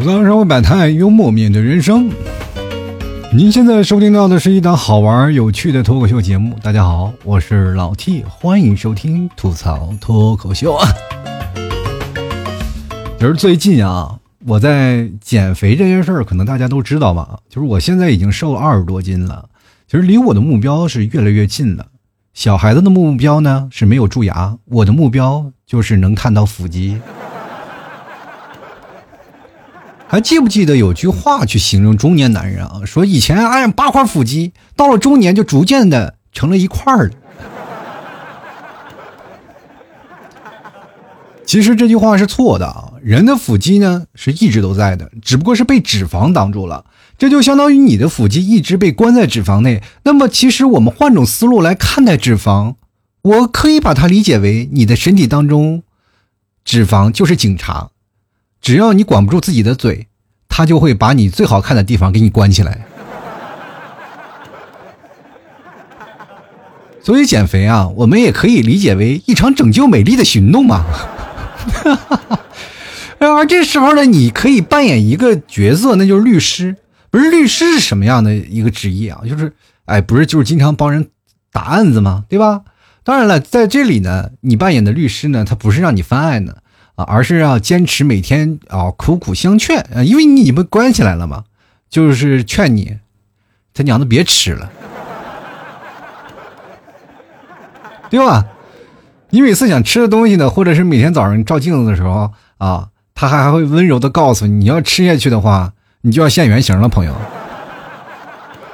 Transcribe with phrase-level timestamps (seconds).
[0.00, 2.10] 吐槽社会百态，幽默面对人生。
[3.34, 6.56] 您现在收听到的是一档好玩有趣的脱口秀节目。
[6.62, 10.88] 大家好，我是老 T，欢迎收听吐槽脱口秀啊。
[13.18, 17.38] 就是最近啊，我在减肥这件事儿，可能大家都知道吧？
[17.50, 19.50] 就是我现在已经瘦了二十多斤了，
[19.86, 21.84] 其实离我的目标是越来越近了。
[22.32, 26.98] 小孩子的目标呢是没有蛀牙，我的目标就是能看到腹肌。
[30.10, 32.82] 还记不记得有句话去形容中年男人啊？
[32.84, 37.12] 说以前哎八块腹肌，到了中年就逐渐的成了一块儿
[41.46, 42.94] 其实这句话是错的啊！
[43.00, 46.86] 人的腹肌呢是一直都在的，只不过是被脂肪挡住了。
[47.16, 49.80] 这就相当于你的腹肌一直被关在脂肪内。
[50.02, 52.74] 那么，其实我们换种思路来看待脂肪，
[53.22, 55.84] 我可以把它理解为你的身体当中，
[56.64, 57.90] 脂肪就是警察。
[58.60, 60.06] 只要你管不住自己的嘴，
[60.50, 62.84] 他就会把你最好看的地方给你关起来。
[67.02, 70.84] 所以减肥啊，我们也可以理解为一场拯救美丽的行动嘛。
[73.18, 76.76] 而这时候呢，你可以扮演一个角色，那就是律师。
[77.10, 79.22] 不是律师是什么样的一个职业啊？
[79.26, 79.52] 就是
[79.86, 81.08] 哎，不是就是经常帮人
[81.50, 82.24] 打案子吗？
[82.28, 82.62] 对吧？
[83.02, 86.62] 当然了，在这里呢，你扮演的律师呢，他不是让你翻案的。
[87.02, 91.44] 而是要坚持每天啊苦苦相劝啊，因为你被关起来了嘛，
[91.88, 92.98] 就是劝你，
[93.72, 94.70] 他娘的别吃了，
[98.10, 98.44] 对吧？
[99.30, 107.14] 你每次想吃的东西呢，或者是每天早上照镜子的时候啊，他还还会温柔的告诉你，你要吃下去的话，你就要现原形了，朋友。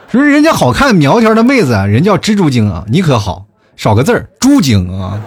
[0.09, 5.21] 说人家好看苗条的妹子啊，人叫蜘蛛精啊，你可好，少个字儿，猪精啊。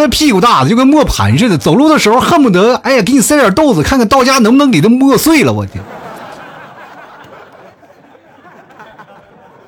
[0.00, 5.52] 那屁股大的就跟磨盘似的，走路的时候恨不得哎呀给你塞点豆子，看看到家能不能给它磨碎了。
[5.52, 5.84] 我天！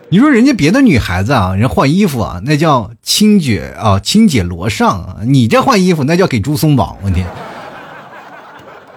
[0.09, 6.97] 你说人家别的女孩子啊，人换衣服啊，那叫清洁啊，清洁罗上啊，你这换衣服那叫给猪松绑。
[7.03, 7.27] 我天！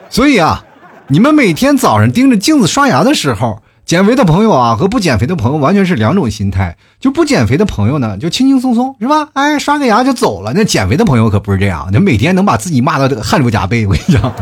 [0.09, 0.63] 所以啊，
[1.07, 3.62] 你们每天早上盯着镜子刷牙的时候。
[3.85, 6.75] 减肥的朋友啊，和不减肥的朋友完全是两种心态。
[7.00, 9.29] 就不减肥的朋友呢，就轻轻松松是吧？
[9.34, 10.51] 哎，刷个牙就走了。
[10.56, 13.85] 那减肥的朋友可不是这样，那每天能把自己骂到这个汗流浃背。
[13.85, 14.34] 我跟你讲，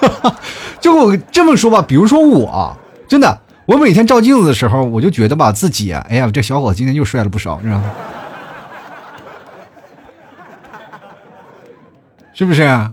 [0.78, 2.76] 就我这么说吧，比如说我，
[3.08, 7.82] 真的，我每天照镜子的时候，我就觉得吧，自己，哎呀，这小伙子今天又帅了不少，是吧？
[12.34, 12.92] 是不是啊？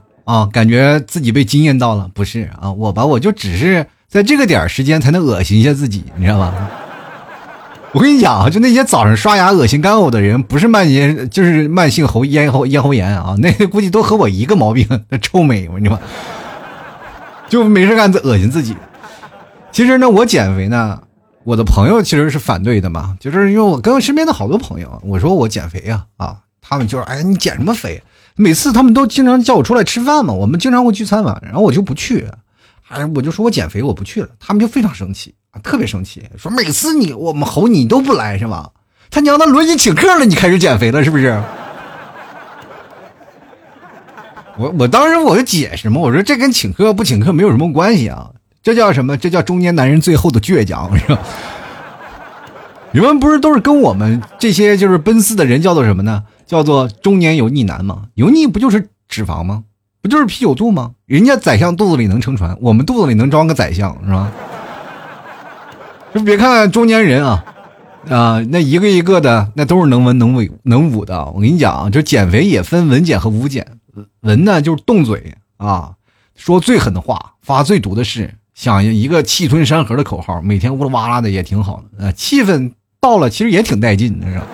[0.53, 2.09] 感觉自己被惊艳到了？
[2.13, 3.85] 不是啊，我吧，我就只是。
[4.13, 6.53] 在这个点时间才能恶心一下自己，你知道吗？
[7.93, 14.87] 我跟你讲啊，就那些早上刷牙恶心干呕的人，不是慢性，就是慢性喉咽喉咽喉炎啊，那估计都和我一个毛病，
[15.19, 15.99] 臭美，我跟你说，
[17.49, 18.75] 就没事干恶心自己。
[19.71, 20.99] 其实呢，我减肥呢，
[21.43, 28.03] 我的朋友其实是反对的嘛，就是因为我跟我身边的好多朋友，我说我减肥呀，啊，他们就说哎，你减什么肥？
[28.35, 32.27] 每次他们都经常叫我出来吃饭嘛，我们经常会聚餐嘛，然后我就不去。
[32.93, 38.69] 哎，我就说我减肥我不去了，他们就非常生气啊，特别生气，说每次你我们吼你都不来是吧？
[39.09, 41.41] 他娘的轮你请客了，你开始减肥了是不是？
[44.57, 48.29] 我我当时我就解释嘛，我说这跟请客不请客没有什么关系啊，
[48.61, 49.17] 这叫什么？
[49.17, 51.19] 这叫中年男人最后的倔强是吧？
[52.91, 56.23] 你们不是都是跟我们这些就是奔四的人叫做什么呢？
[56.45, 58.03] 叫做中年油腻男吗？
[58.13, 59.63] 油腻不就是脂肪吗？
[60.03, 60.91] 不就是啤酒肚吗？
[61.13, 64.31] 人家宰相肚子里能撑船，我们肚子里能装个宰相，是吧？
[66.11, 67.45] 就别看中年人啊，
[68.09, 71.23] 啊，那一个一个的，那都是能文能武能武的。
[71.35, 73.67] 我跟你讲，就减肥也分文减和武减。
[74.21, 75.93] 文呢就是动嘴啊，
[76.35, 82.05] 说最狠的话，发最毒的誓，想一个气吞山河的口号，每天呜啦哇啦的也挺好的。
[82.05, 84.47] 呃，气氛到了，其实也挺带劲，是吧？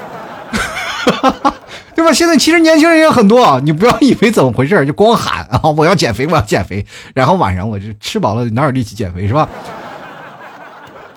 [1.96, 2.14] 对吧？
[2.14, 9.48] 现在其实年轻人也很多，你不要以为怎么回事就光喊啊，我要减肥，我要减肥，然后晚上我就吃饱了哪有力气减肥是吧？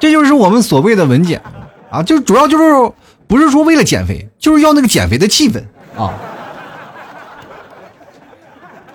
[0.00, 1.40] 这就是我们所谓的文减
[1.90, 2.92] 啊，就主要就是
[3.28, 5.62] 不是说为了减肥，就是要那个减肥的气氛
[5.96, 6.12] 啊。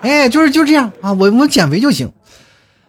[0.01, 2.12] 哎，就是就这样啊，我我减肥就行。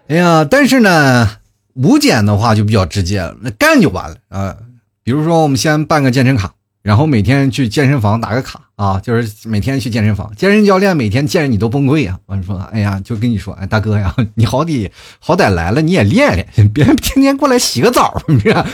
[0.09, 1.29] 哎呀，但是呢，
[1.75, 4.57] 无减的话就比较直接了，那干就完了啊。
[5.05, 6.53] 比如说，我们先办个健身卡。
[6.83, 12.19] 然后每天去健身房打个卡啊，就是每天去健身房，健身教练每天见着你都崩溃啊。
[12.27, 18.65] 我说，哎呀，就跟你说，哎，大哥呀， 你好歹好歹来了，你也练练， 别天天过来洗个澡， 你知道？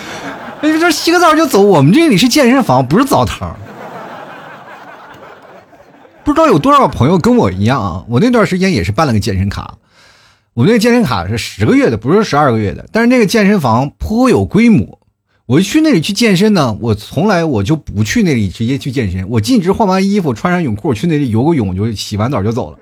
[0.63, 3.57] 你说洗个澡就走，我们这里是健身房，不是澡堂。
[6.23, 8.05] 不知道有多少朋友跟我一样啊？
[8.09, 9.75] 我那段时间也是办了个健身卡，
[10.55, 12.87] 我那个健身卡是十个月的，不是十二个月的。
[12.93, 15.01] 但是那个健身房颇有规模，
[15.47, 22.79] 我去那里去健身呢，我从来我就不去那里直接去健身，我进直换完衣服，穿上泳裤去那里游个泳，就洗完澡就走了。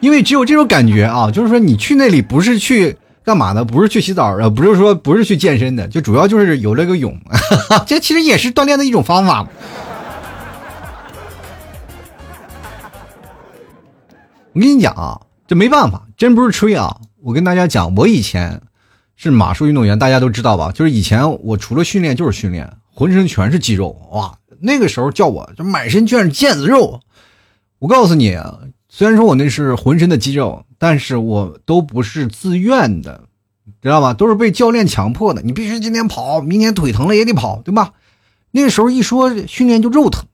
[0.00, 7.18] 因为只有这种感觉啊，就是说你去那里不是去干嘛的，不是去洗澡的，不是说不是去健身的，就主要就是游了个泳，
[7.86, 9.48] 这其实也是锻炼的一种方法。
[14.52, 15.18] 我跟你讲啊，
[15.48, 16.98] 这没办法，真不是吹啊！
[17.22, 18.60] 我跟大家讲，我以前
[19.16, 20.72] 是马术运动员，大家都知道吧？
[20.72, 24.38] 就是以前我除了训练就是训练，浑身全是肌肉哇！
[24.60, 27.00] 那个时候叫我就满身全是腱子肉。
[27.78, 33.24] 我告诉你啊，虽然说我那是浑身的肌肉，但是我都不是自愿的，
[33.82, 34.14] 知道吧？
[34.14, 35.42] 都是被教练强迫的。
[35.42, 37.92] 你必须今天跑，明天腿疼了也得跑，对吧？
[38.52, 40.24] 那个时候一说训练就肉疼。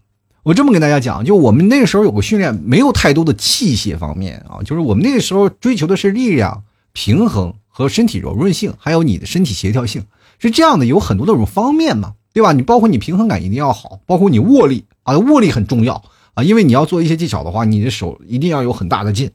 [0.42, 6.62] 我这么跟大家讲，就我们那个时候有个训练，没有太多的器械方面啊，就是我们那个时候追求的是力量、
[6.92, 10.02] 平衡和身体柔韧性，还有你的身体协调性，
[10.38, 12.52] 是这样的，有很多的种方面嘛，对吧？
[12.52, 16.02] 你包括你平衡感一定要好，包括你握力啊，握力很重要
[16.34, 19.30] 啊，因为你要做一些技巧的话，你的手一定要有很大的劲。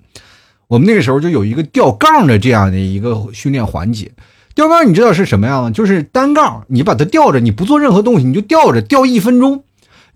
[0.68, 4.12] 我们那个时候就有一个吊杠的这样的一个训练环节，
[4.54, 5.72] 吊杠你知道是什么样吗？
[5.72, 9.64] 就是单杠，你把它吊着，你不做任何东西，你就吊着，吊一分钟。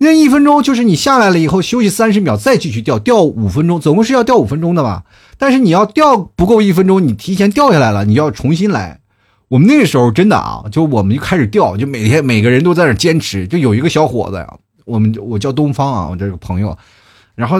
[0.02, 5.04] 那一分钟就是你下来了以后休息三十秒，再继续掉掉五分钟，总共是要掉五分钟的吧？
[5.36, 9.00] 但是你要掉不够一分钟，你提前掉下来了，你要重新来。
[9.48, 13.46] 我们那个时候真的啊，就我们就开始掉，就每天每个人都在那坚持。
[13.46, 14.48] 就有一个小伙子呀，
[14.86, 16.74] 我们我叫东方啊，我这个朋友，
[17.34, 17.58] 然后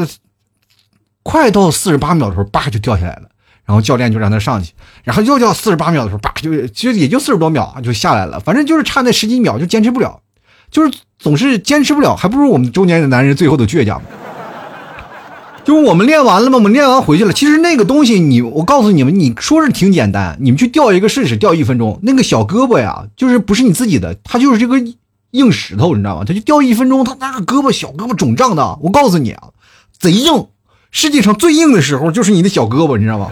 [1.23, 3.29] 快到四十八秒的时候，叭就掉下来了，
[3.67, 4.73] 然后教练就让他上去，
[5.05, 10.23] 然后又掉四十八秒的时候，叭就其实也就四十多秒就下来了，反正就是差那十几秒就坚持不了。
[10.71, 14.01] 就是总是坚持不了，还不如我们中年的男人最后的倔强。
[15.63, 16.57] 就是我们练完了吗？
[16.57, 17.33] 我们练完回去了。
[17.33, 22.01] 其实那个东西，你我告诉你们，你说是挺简单，你们去吊一个试试，吊一分钟。
[22.03, 24.83] 那个小胳膊呀，就是不是你自己的，它就是这个
[25.33, 26.25] 硬石头，你知道吗？
[26.27, 28.79] 它就吊一分钟，它那个胳膊小胳膊肿胀的。
[28.81, 29.49] 我告诉你啊，
[29.99, 30.47] 贼硬。
[30.91, 33.31] 世界上最硬的时候就是你的小胳膊，你知道吗？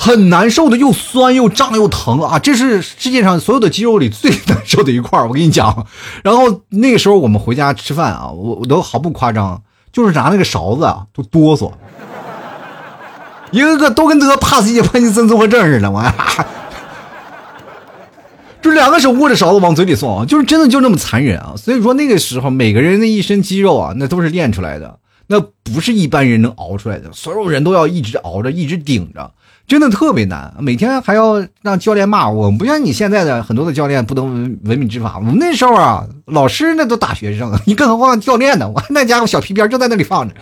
[0.00, 2.38] 很难受的，又酸又胀又疼啊！
[2.38, 5.88] 这是世界上所有的肌肉里最难受的一块我跟你讲。
[6.22, 9.60] 然后那个时候我们回家吃饭啊，我我都毫不夸张，
[9.92, 11.72] 就是拿那个勺子啊，都哆嗦，
[13.50, 16.00] 一个个都跟得帕斯捷潘金森综合症似的，我
[18.62, 21.54] 就两个手握着勺子往嘴里送，就是真的就那么残忍啊！
[21.56, 29.32] 所以说那个时候每个人的一身肌肉啊，那都是练出来的，那不是一般人能熬出来的，所有人都要一直熬着，一直顶着。
[29.68, 35.18] 真的特别难，每天还要让教练骂我，不像你现在的很多的教练不能文文明执法。
[35.18, 38.66] 我们那时候啊，老师那都大学生， 你更何况教练呢？
[38.66, 40.34] 我那家伙小皮鞭就在那里放着。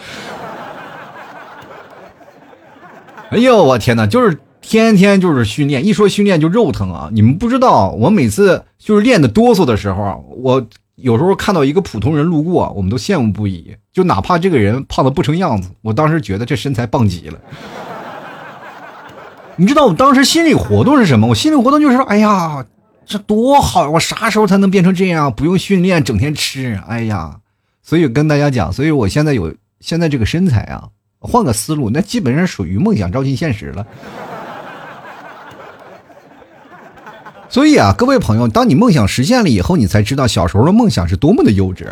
[3.30, 7.10] 哎呦，我天哪，就是天天就是训练，一说训练就肉疼啊！
[7.12, 10.64] 你们不知道，我每次就是练的哆嗦的时候，我
[10.94, 17.36] 有时候看到一个普通人路过，我们都羡慕不已，就哪怕这个人胖的不成样子，我当时觉得这身材棒极了。
[19.58, 21.26] 你知道我当时心理活动是什么？
[21.28, 22.66] 我心理活动就是说，哎呀，
[23.06, 23.88] 这多好！
[23.90, 25.32] 我啥时候才能变成这样？
[25.32, 27.36] 不用训练，整天吃，哎呀！
[27.82, 30.88] 所以跟大家讲，所以我现在有现在这个身材啊，
[31.20, 33.86] 换个思路，那基本上属于梦想照进现实了。
[37.48, 41.86] 所以啊，各位朋友，当你梦想实现了以后，你才知道小时候的梦想是多么的幼稚。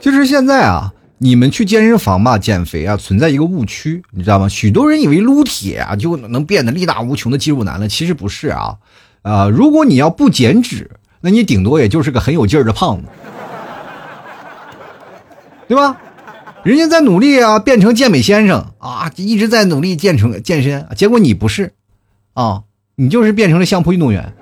[0.00, 0.94] 其实现在啊。
[1.22, 4.48] 你们去健身房吧，减肥啊，存在一个误区，你知道吗？
[4.48, 8.78] 许多人以为撸铁啊就能变得力大无穷的肌肉男了，其实不是啊，
[9.20, 13.08] 啊，如果你要不减脂，那你顶多也就是个很有劲儿的胖子，
[15.68, 16.00] 对吧？
[16.62, 21.74] 人家在努力啊，变成健美先生啊，一直在努力健成健身，结果你不是，
[22.32, 22.62] 啊，
[22.94, 24.32] 你就是变成了相扑运动员。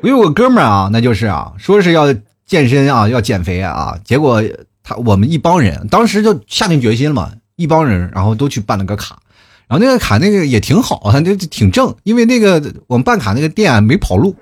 [0.00, 2.14] 我有个哥们儿啊，那就是啊，说是要。
[2.52, 4.42] 健身啊，要减肥啊，结果
[4.84, 9.16] 他我们一帮人当时就下定决心了嘛，一帮人然后都去办了个卡，
[9.66, 14.36] 然后那个卡那个也挺好啊，就挺正，因为那个我们办卡那个店没跑路，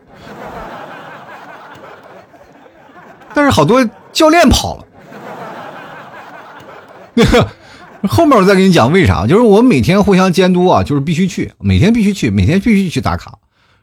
[3.32, 4.84] 但是好多教练跑了，
[7.14, 7.46] 那 个
[8.08, 13.38] 后面我再给你讲为啥，就是我每天互相监督啊，就是必须去，每天必须去，每天必须去打卡，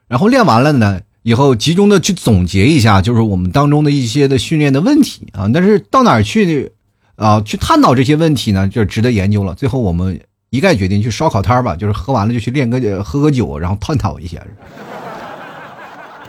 [0.09, 0.99] 然后练完了呢。
[1.27, 5.51] 以后集中的去总结一下，就是我们当中的一些的训练的问题啊。
[5.53, 6.71] 但是到哪儿去
[7.17, 7.41] 啊？
[7.41, 9.53] 去探讨这些问题呢，就值得研究了。
[9.53, 10.17] 最后我们
[10.51, 14.37] 一概决定去烧烤摊吧，就是喝完了就去练个喝个酒，然后探讨一下。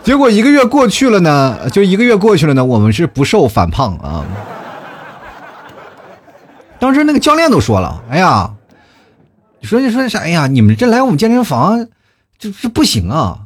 [0.02, 4.26] 结果一个月过去了呢，就一个月过去了呢，我们是不瘦反胖啊。
[6.80, 8.52] 当时那个教练都说了：“哎呀，
[9.60, 10.18] 你说你说啥？
[10.18, 11.86] 哎呀，你们这来我们健身房，
[12.36, 13.44] 这这不行啊！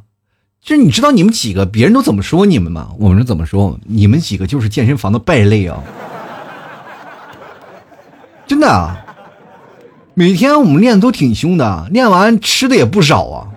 [0.63, 2.87] 就是你知道你们几个别人都怎么说你们吗？
[2.97, 3.77] 我们是怎么说？
[3.85, 5.83] 你们几个就是健身房的败类啊！
[8.47, 8.97] 真的啊，
[10.13, 13.47] 每天我们练的都挺凶的，练完吃的也不少啊。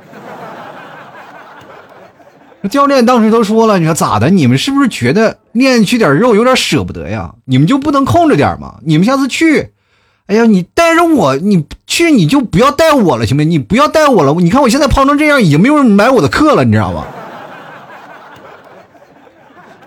[2.69, 4.29] 教练当时都说了，你说咋的？
[4.29, 7.33] 你们是不是觉得练去点肉有点舍不得呀？
[7.45, 8.81] 你们就不能控制点吗？
[8.85, 9.71] 你们下次去。”
[10.27, 13.51] 哎呀，你带着我，你去你就不要带我了，行不行？
[13.51, 14.35] 你不要带我了。
[14.35, 17.07] 你看我现在胖成这样，已经没有人买我的课了，你知道吗？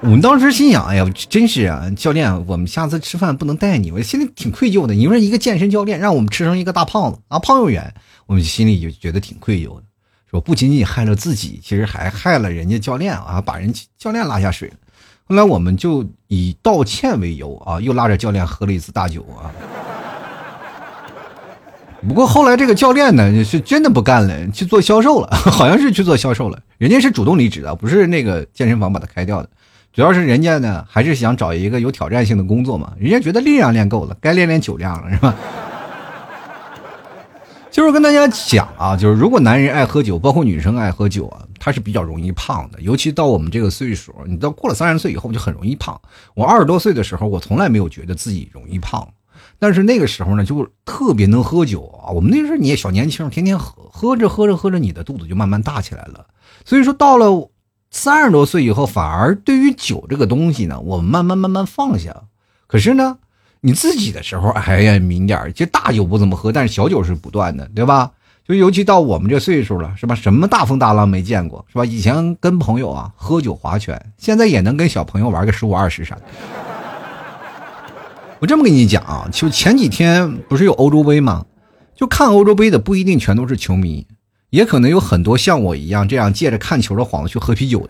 [0.01, 4.93] 我们当时心想，哎呀，真是啊，教练，我们下次吃饭不能带你，我心里挺愧疚的。
[4.93, 7.93] 你说一个健身教练让我们吃成一个大胖子啊，胖又圆，
[8.25, 9.84] 我们心里就觉得挺愧疚的，
[10.31, 14.75] 说不仅仅害了自己，其实还害了人家教练啊，把人教练拉下水了。
[15.25, 19.51] 后来我们就以道歉为由啊，又拉着教练喝了一次大酒啊。
[22.08, 26.60] 不过后来这个教练呢，是真的不干了，去做销售了， 好像是去做销售了。
[26.77, 29.50] 人家是主动离职的，不是那个健身房把他开掉的。
[29.91, 32.94] 主要是人家呢，还是想找一个有挑战性的工作嘛。
[32.98, 35.36] 人家觉得力量练够了，该练练酒量了，是吧？
[37.70, 42.79] 就是跟大家讲啊，就是如果男人爱喝酒，包括女生爱喝酒啊，他是比较容易胖的。
[42.82, 46.00] 尤其到我们这个岁数，你到过了三十岁以后，就很容易胖。
[46.34, 49.08] 我二十多岁的时候，我从来没有觉得自己容易胖。
[49.60, 52.10] 但是那个时候呢，就特别能喝酒啊。
[52.12, 56.25] 我们那时候你也小年轻，天天喝，喝着喝着喝着，你的肚子就慢慢大起来了。
[56.63, 57.51] 所以说到了
[57.92, 62.16] 三十多岁以后，反而对于酒这个东西呢，我们慢慢慢慢放下。
[62.68, 63.18] 可是呢，
[63.62, 68.12] 你自己的时候哎呀明点儿其实大酒不怎么喝，但是小酒是不断的，对吧？
[68.48, 70.16] 就尤其到我们这岁数了，是吧？
[70.18, 71.84] 什么大风大浪没见过，是吧？
[71.86, 76.22] 以前跟朋友啊喝酒划拳，现在也能跟小朋友玩个十五二十啥的。
[78.39, 81.46] 我这么跟你讲啊，就前几天不是有欧洲杯吗？
[81.93, 84.08] 就看欧洲杯的不一定全都是球迷，
[84.50, 87.89] 也可能有很多像我一样这样借着看球的幌子去喝啤酒的。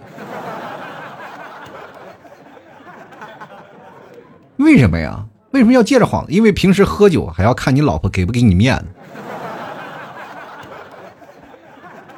[4.57, 5.23] 为什么呀？
[5.51, 6.31] 为什么要借着幌子？
[6.31, 8.85] 因为平时喝酒还要看你老婆给不给你面子。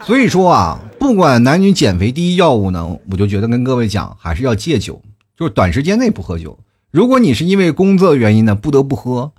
[0.06, 5.02] 所以说啊，不管男女减肥第一要务呢，我就觉得跟各位讲，还是要戒酒，
[5.38, 6.58] 就是短时间内不喝酒。
[6.92, 9.32] 如果你是因为工作原因呢不得不喝，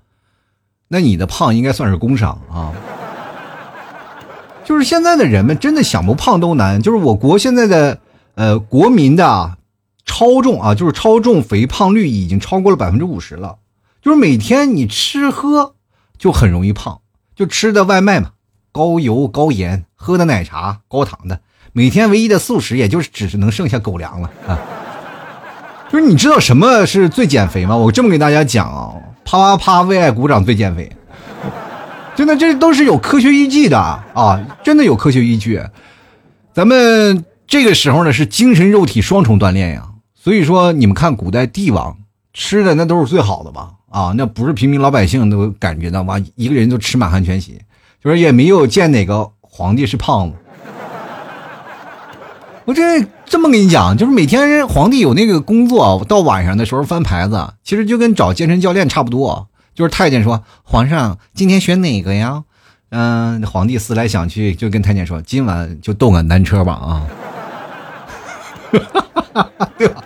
[0.88, 2.73] 那你的胖应该算是工伤啊。
[4.64, 6.80] 就是现在的人们真的想不胖都难。
[6.80, 8.00] 就是我国现在的
[8.37, 9.59] 呃国民的
[10.06, 13.59] 超重啊，就是超重肥胖率已经超过了百分之五十了。
[14.00, 15.75] 就是每天你吃喝
[16.16, 17.00] 就很容易胖，
[17.37, 18.30] 就吃的外卖嘛，
[18.73, 21.40] 高油高盐，喝的奶茶高糖的，
[21.73, 24.59] 每天唯一的素食也就是只是能剩下狗粮了啊。
[25.92, 27.76] 就是你知道什么是最减肥吗？
[27.76, 28.94] 我这么给大家讲啊，
[29.26, 30.90] 啪啪啪为爱鼓掌最减肥，
[32.16, 35.61] 真的这都是有科学依据的啊，真的有科学依据。
[36.54, 41.94] 咱们这个时候呢是精神肉体双重锻炼呀，所以说你们看古代帝王
[42.32, 43.72] 吃的那都是最好的吧？
[43.90, 47.61] 啊，那不是平民老百姓都感觉到哇，一个人都吃满汉全席，
[48.02, 50.37] 就是也没有见哪个皇帝是胖子。
[52.64, 59.49] 我这这么跟你讲，就是每天皇帝有那个工作，到晚上的时候翻牌子，其实就跟找健身教练差不多。
[59.75, 62.45] 就是太监说：“皇上今天选哪个呀？”
[62.90, 66.75] 嗯，皇帝思来想去，就跟太监说：“今晚就动感单车吧。”
[69.33, 70.04] 啊， 对吧？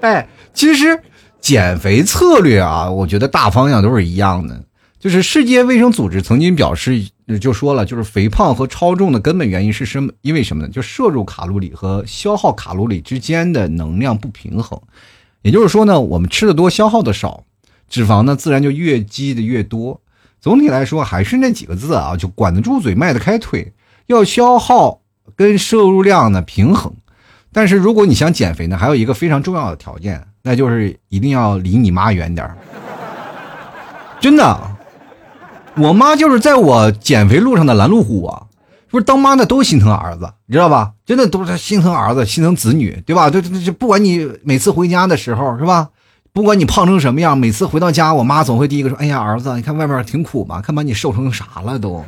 [0.00, 0.98] 哎，其实
[1.40, 4.62] 减肥策略啊，我觉得大方向都是一样的。
[4.98, 7.06] 就是世界卫生组织曾经表示。
[7.38, 10.12] 就说了，就是肥胖和超重的根本原因是什么？
[10.22, 10.68] 因为什么呢？
[10.68, 14.80] 就摄入卡路里和消耗卡路里之间的能量不平衡。
[15.42, 17.44] 也就是说呢，我们吃的多，消耗的少，
[17.88, 20.00] 脂肪呢自然就越积的越多。
[20.40, 23.72] 总体来说还是那几个字啊，就管得住嘴，迈得开腿，
[24.06, 25.00] 要消耗
[25.36, 26.92] 跟摄入量呢平衡。
[27.52, 32.50] 但是如果你想减肥呢，还有一个非常重要的条件，那就是一定要离你妈远点
[34.20, 34.76] 真的。
[35.76, 38.42] 我妈就是在我减肥路上的拦路虎啊！
[38.90, 40.92] 不是当妈的都心疼儿子，你知道吧？
[41.06, 43.30] 真的都是心疼儿子，心疼子女，对吧？
[43.30, 45.88] 就就就，不管你每次回家的时候是吧？
[46.32, 52.04] 不管你胖成什么样，每次回到家，我妈总会第一个说：“哎呀，儿子，你看外面挺苦嘛，看把你瘦成啥了都。”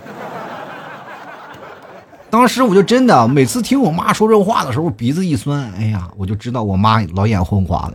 [2.30, 7.94] 当时我就真的每次听我妈说这话的时候，鼻子一酸，哎呀，我就知道我妈老眼昏花了。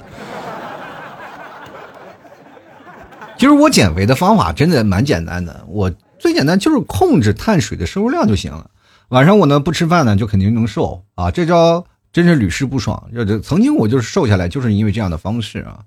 [3.38, 8.70] 其实我减肥的方法真的蛮简单的，我最简单就是控制碳水的摄入量就行了。
[9.10, 11.30] 晚上我呢不吃饭呢，就肯定能瘦啊。
[11.30, 13.10] 这招真是屡试不爽。
[13.14, 15.80] 这就曾经我就是瘦下来，就是因为这样的方式啊。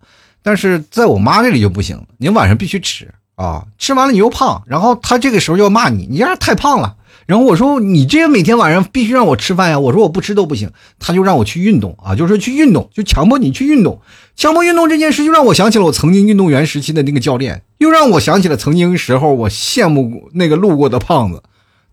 [0.42, 6.97] 但是在我妈那里就不行，你晚上必须吃啊，吃完了你又胖，然后她这个时候就要骂你，你这太胖了。
[7.31, 14.01] 然后我说你这每天晚上必须让我吃饭呀，我说我不吃都不行，他就让我去运动啊，就说去运动，就强迫你去运动，
[14.35, 21.41] 强迫运动这件事就让我想起了我曾经运动员时期的那个教练，又让我想起了曾经时候我羡慕那个路过的胖子，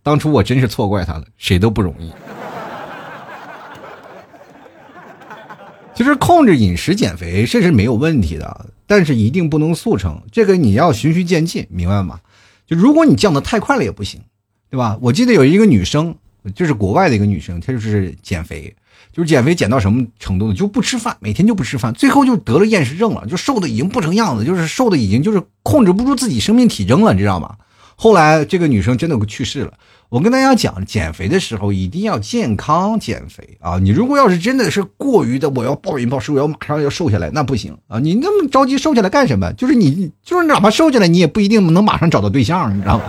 [0.02, 2.12] 当初我真是错怪他了，谁都不容易。
[5.94, 12.22] 其 实控制饮食减肥这是没有问题的，但是一定不能速成，这个你要循序渐进，明白吗？
[12.66, 14.20] 就如果你降的太快了也不行。
[14.70, 14.98] 对吧？
[15.02, 16.16] 我记得有一个女生，
[16.56, 18.76] 就是国外的一个女生，她就是减肥，
[19.12, 20.54] 就是减肥减到什么程度呢？
[20.54, 27.56] 就不吃饭，每天就不吃饭，最后就得了厌食症了，就瘦的已经不成样子，就是瘦的已经就是控制不住自己生命体征了，你知道吗？
[27.96, 29.74] 后来这个女生真的去世了。
[30.10, 33.78] 我跟大家讲，减肥的时候一定要健康减肥啊！
[33.80, 38.00] 你如果要是真的是过于的，我要暴饮暴食，我要马上要瘦下来，那不行啊！
[38.00, 39.52] 你那么着急瘦下来干什么？
[39.54, 43.04] 就是你就是哪怕瘦下来，你也不一定能马上找到对象，你知道吗？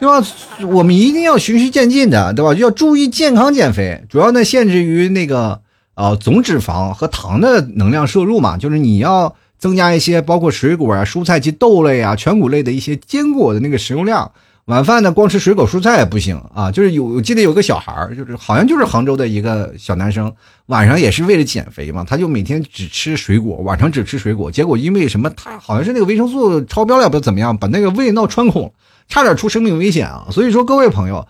[0.00, 0.26] 对吧？
[0.66, 2.54] 我们一定要循序渐进的，对吧？
[2.54, 5.60] 要注意健康减肥，主要呢限制于那个
[5.94, 14.32] 呃总脂肪和糖的能量摄入嘛，就是你要增加一些包括水果啊、蔬菜及豆类啊、全谷类的一些坚果的那个食用量。
[14.66, 20.32] 晚饭呢光吃水果蔬菜也不行啊，就是有我记得有个小孩儿，就是好像就是杭州的一个小男生，
[20.66, 25.28] 晚上也是为了减肥嘛，他就每天只吃水果，晚上只吃水果，结果因为什么？
[25.30, 28.72] 他好像是那个维生素超标了，不知道怎么样，把那个胃闹穿孔。
[29.10, 30.28] 差点出生命危险啊！
[30.30, 31.28] 所以说各位朋友，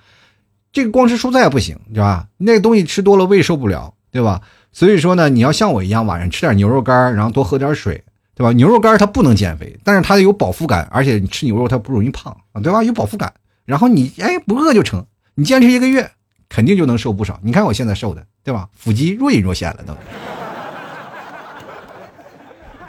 [0.72, 2.26] 这个光吃蔬菜不行，对吧？
[2.37, 4.42] 那个东西吃多了胃受不了，对吧？
[4.70, 8.04] 所以说呢，你要像我一样，晚上吃点牛肉干，然后多喝点水，
[8.37, 8.52] 对吧？
[8.52, 12.84] 牛肉干它不能减肥，但是它有饱腹感，而且你吃牛肉它不容易胖啊，对吧？
[12.84, 13.32] 有饱腹感，
[13.64, 16.10] 然后你哎不饿就成，你坚持一个月，
[16.49, 17.40] 肯定就能瘦不少。
[17.42, 18.68] 你看我现在瘦的，对吧？
[18.76, 19.96] 腹肌若隐若现了都。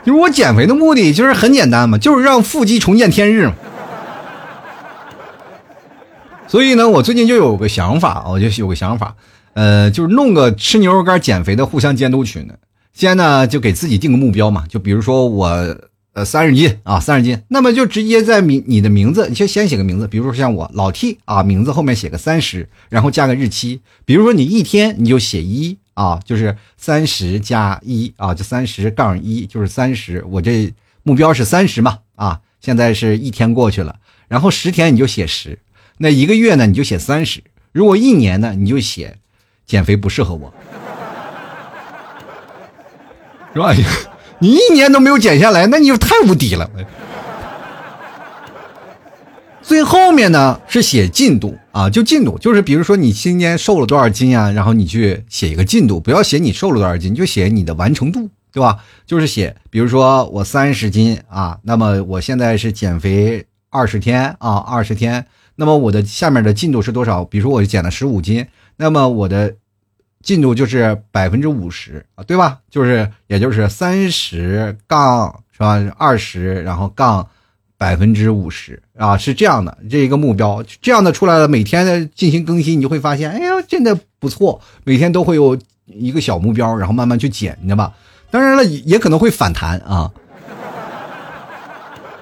[0.04, 3.54] 就是我减肥的目的就是很简单嘛，就是让腹肌重见天日嘛。
[6.52, 9.16] 所以呢，我最近就有个想法，我就有个想法，
[9.54, 12.58] 呃，就是弄个吃牛肉干减肥的互相监督群的。
[12.92, 15.46] 先呢，就给自己定个目标嘛，就比如说我
[16.12, 30.70] 呃三十斤啊，三十斤，那么就直接在名你的名字，你就先写个名字，比如说像我老 T 啊，名字后面写个三十，然后加个日期，比如说你一天你就写一啊，就是三十加一啊，就三十杠一就是三十，我这
[31.02, 33.96] 目标是三十嘛啊，现在是一天过去了，
[34.28, 35.58] 然后十天你就写十。
[35.98, 37.40] 那一个月呢，你就写三十；
[37.72, 39.18] 如果一年呢，你就写
[39.64, 40.52] 减肥不适合我，
[43.54, 43.72] 是吧？
[44.40, 46.68] 你一年都没有减下来，那你就太无敌了。
[49.62, 58.78] 最后面呢是写进度啊，就进度，就是比如说你今年瘦了多少斤啊，然后你去写一个进度，不要写你瘦了多少斤，就写你的完成度，对吧？
[59.06, 65.24] 就是写，比如说我三十斤啊，那么我现在是减肥二十天啊，二十天。
[65.62, 67.24] 那么我的下面的进度是多少？
[67.24, 68.44] 比如说我减了十五斤，
[68.78, 69.54] 那么我的
[70.20, 72.58] 进度就是百分之五十啊，对吧？
[72.68, 75.80] 就是也就是三十杠是吧？
[75.96, 77.28] 二十然后杠
[77.78, 87.94] 百分之五十啊，是这样的这一个目标，这样的出来了，每天的进行更新，你就会发现，哎呀，真的不错，每天都会有一个小目标，然后慢慢去减，你知道吧？
[88.32, 90.10] 当然了，也可能会反弹啊。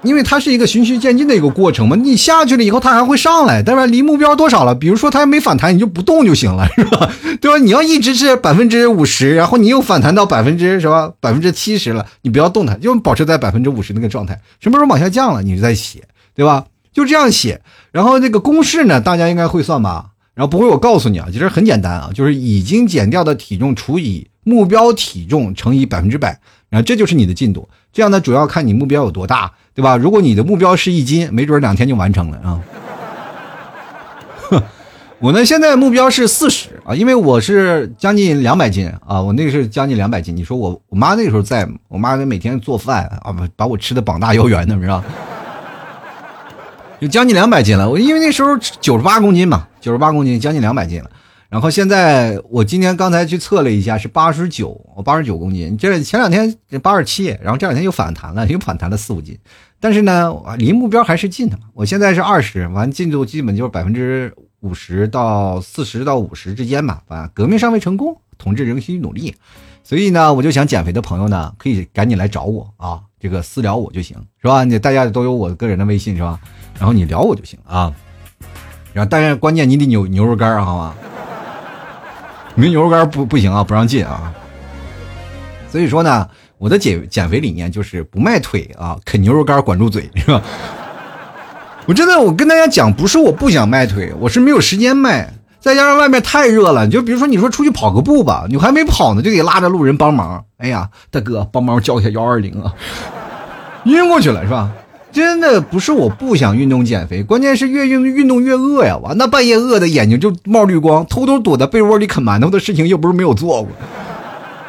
[0.02, 3.86] 因为它是一个循序渐进的一个过程嘛，你下去了以后，它还会上来，对吧？
[3.86, 4.74] 离目标多少了？
[4.74, 7.10] 比如说它还没反弹，你就不动就行了， 是吧？
[7.40, 7.58] 对吧？
[7.58, 11.10] 你要一直是百分之五十，然后你又反弹到百分之是吧？
[11.20, 14.40] 百分之七十了，你不要动它，就保持在百分之五十那个状态。
[14.60, 16.02] 什么时候往下降了，你就再写，
[16.34, 16.64] 对吧？
[16.92, 17.60] 就这样写。
[17.92, 20.06] 然后这个公式呢，大家应该会算吧？
[20.34, 27.68] 然后不会，我告诉你啊，其实很简单啊，就是已经减掉的体重除以目标体重乘以百分之百，然后这就是你的进度。
[27.92, 29.52] 这样呢，主要看你目标有多大。
[29.72, 29.96] 对吧？
[29.96, 32.60] 如果你的目标是一斤，没准两天就完成了啊。
[35.20, 40.36] 我呢，现在目标是四十啊，因为我是将近两百斤啊，我那个是将近两百斤。
[40.36, 45.02] 你说我我妈那时候在，我妈每天做饭啊，把我吃的膀大腰圆的，是吧？
[47.00, 47.88] 就将近两百斤了。
[47.88, 51.10] 我因为那时候九十八公斤嘛，九十八公斤，将近两百斤了。
[51.50, 55.76] 然后现在我今天刚才去测了一下，是八十九，我八十九公斤。
[55.76, 59.36] 这前两天八十七，然后这两天又反弹了， 又反弹了四五斤。
[59.80, 61.58] 但是呢，离目标还是近的。
[61.74, 67.02] 我现在是二十，完进度基本就是百分之五十到四十到五十之间吧。
[67.08, 69.34] 啊，革命尚未成功，同志仍需努力。
[69.82, 74.62] 所以呢，我就想减肥的朋友呢，可以赶紧来找我啊，这个私聊我就行，是吧？
[74.62, 76.38] 你大家都有我个人的微信是吧？
[76.78, 77.92] 然后你聊我就行啊。
[78.92, 80.94] 然后但是关键你得牛牛肉干好吗？
[82.54, 84.32] 没牛肉干不不行啊，不让进啊。
[85.70, 90.42] 所以说呢，我的减减肥理念就是不迈腿啊，啃牛肉干管住嘴， 是吧？
[91.86, 96.84] 我真的，我跟大家讲，不是我不想迈腿，我是没有时间迈，再加上外面太热了。
[96.84, 100.44] 你就比如说，你说出去跑个步吧，你还没跑呢，就得拉着路人帮忙。
[100.58, 102.74] 哎呀，大哥，帮忙叫一下幺二零啊，
[103.84, 104.70] 晕过去了是吧？
[105.12, 108.96] 真的不是我不想运动减肥，关键是越运运动越饿呀！
[108.98, 113.70] 完，那半夜饿的眼睛就冒绿光，偷偷躲在被窝里啃馒头的事情又不是没有做过。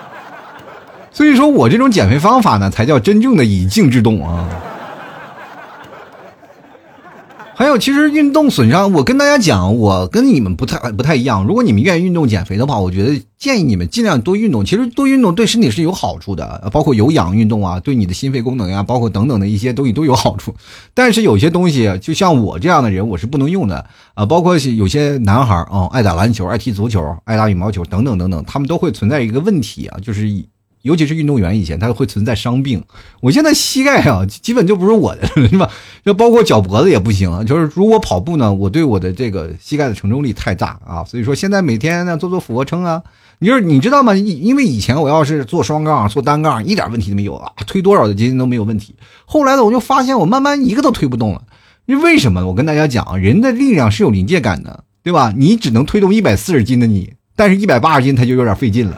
[1.13, 4.49] 所以说我这种减肥方法呢，才叫真正的以静制动啊。
[7.61, 11.45] 还有，其实运动损伤，我跟大家讲，我跟你们不太不太一样。
[11.45, 14.65] 如果你们愿意运动减肥的话，我觉得建议你们尽量多运动。
[14.65, 20.55] 其实多运动对身体是有好处的，包括有氧运动啊，对你的心肺功能呀，包括等等的一些东西都有好处。
[20.95, 24.25] 但是有些东西，就像我这样的人，我是不能用的啊。
[24.25, 30.27] 包括有些男孩啊，爱打篮球、爱踢足球、爱打羽毛球等等等等，他们都会存在一个问题啊，就是。
[30.81, 32.83] 尤其是运动员以前他会存在伤病，
[33.21, 35.69] 我现在膝盖啊基本就不是我的是吧？
[36.03, 43.01] 就包括脚脖子也不行，就是如果跑步呢，我对我的这个膝盖的承重力太大啊，所以说现在每天呢做做俯卧撑啊，
[43.39, 44.15] 你说你知道吗？
[44.15, 48.95] 因为以前我要是做双杠、做单杠一点问题都没有啊，推多少的斤都没有问题。
[49.25, 51.43] 后来呢，我就发现我慢慢一个都推不动了，
[51.85, 52.45] 因为为什么？
[52.47, 55.31] 我跟大家讲，人的力量是有临界感的，对吧？
[55.37, 58.97] 你只能推动一百四十斤的你，但是一百八十斤他就有点费劲了。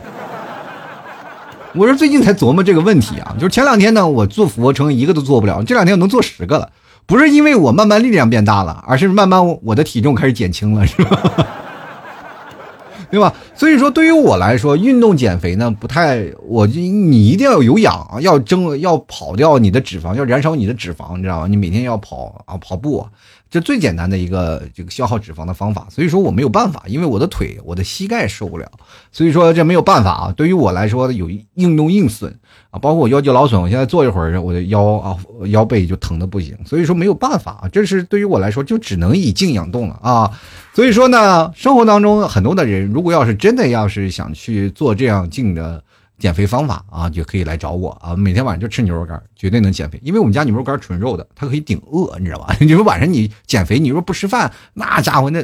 [1.75, 6.69] 我是最近才琢磨这个问题啊，就是前两天呢，我做俯卧撑一个都做不了，这两天我能做十个了，
[7.07, 11.19] 不是因为我慢慢力量变大了，而是慢慢我的体重开始减轻了，是吧？
[13.09, 13.33] 对吧？
[13.55, 21.47] 所以说，对于我来说，运动减肥呢，不太，我就你一定要有氧，要蒸，要跑掉你的脂肪，要燃烧你的脂肪，你知道吗？
[21.47, 23.05] 你每天要跑啊，跑步。
[23.53, 28.67] 这最简单的一个这个消耗脂肪的方法，所以说我没有办法，因为我的腿、我的膝盖受不了，
[29.11, 30.33] 所以说这没有办法啊。
[30.35, 32.35] 对于我来说，有运动硬损
[32.71, 35.15] 啊，包括我腰肌劳损，我现在坐一会儿，我的腰啊
[35.49, 37.69] 腰背就疼的不行，所以说没有办法啊。
[37.71, 40.31] 这是对于我来说，就只能以静养动了啊。
[40.73, 45.83] 所以说呢，生活当中很多的人，如果要是真的要是想去做这样静的。
[46.19, 48.15] 减肥方法啊，就可以来找我啊！
[48.15, 49.99] 每天晚上就吃牛肉干，绝对能减肥。
[50.03, 52.55] 因为我们家牛肉干纯肉的，它可以顶饿，你知道吧？
[52.59, 55.43] 你 说晚上你减肥，你说不吃饭，那家伙那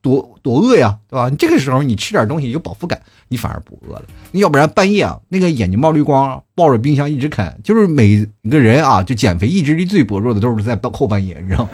[0.00, 1.30] 多多饿呀，对吧？
[1.38, 4.02] 这个时候你吃点东西有饱腹感，你反而不饿了。
[4.32, 11.70] 要不然半夜啊，那个眼睛冒绿光，抱着冰箱一直啃，就是每个人啊，就减肥意志力最薄弱的都是在到后半夜，你知道吗？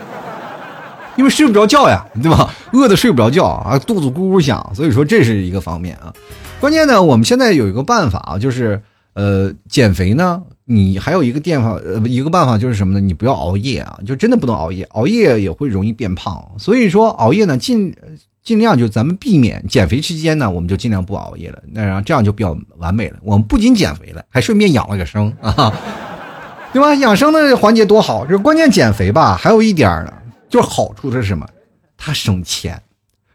[1.21, 2.49] 因为睡不着觉呀，对吧？
[2.73, 6.11] 饿的睡不着觉啊，肚子咕咕响，所以说这是一个方面啊。
[6.59, 8.81] 关键呢，我们现在有一个办法啊，就是
[9.13, 13.01] 呃，减肥呢，你还有一个电法，呃，一个办法就是什么呢？
[13.01, 16.43] 你不要熬夜啊，就真的不能熬夜，熬夜也会容易变胖。
[16.57, 17.95] 所以说熬夜呢，尽
[18.43, 19.63] 尽量就咱们避免。
[19.69, 23.19] 减肥期间呢，我们就尽量不熬夜了，那然后这样就比较完美了。
[23.23, 25.71] 我们不仅减肥了，还顺便养了个生啊，
[26.73, 26.95] 对吧？
[26.95, 29.37] 养生的环节多好，就关键减肥吧。
[29.37, 30.13] 还有一点呢，
[30.51, 31.47] 就是好处是什么？
[31.97, 32.83] 它省钱。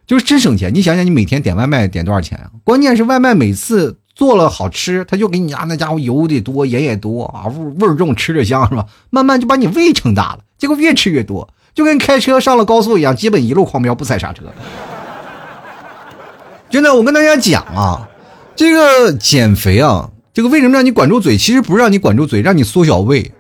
[0.06, 2.46] 就是真省钱，你想想，你每天点外卖点多少钱啊？
[2.64, 8.86] 关键是外卖每次做了好吃，他就给你啊，那家伙油得多，盐也多啊，味味重，吃着香是吧？
[9.10, 14.44] 慢慢就把你胃撑大了，结果越吃越多，就跟开车上了高速一样，基本一路狂飙不踩刹车。
[16.70, 18.08] 真的，我跟大家讲啊，
[18.56, 21.36] 这个减肥啊，这个为什么让你管住嘴？
[21.36, 23.32] 其实不是让你管住嘴，让你缩小胃。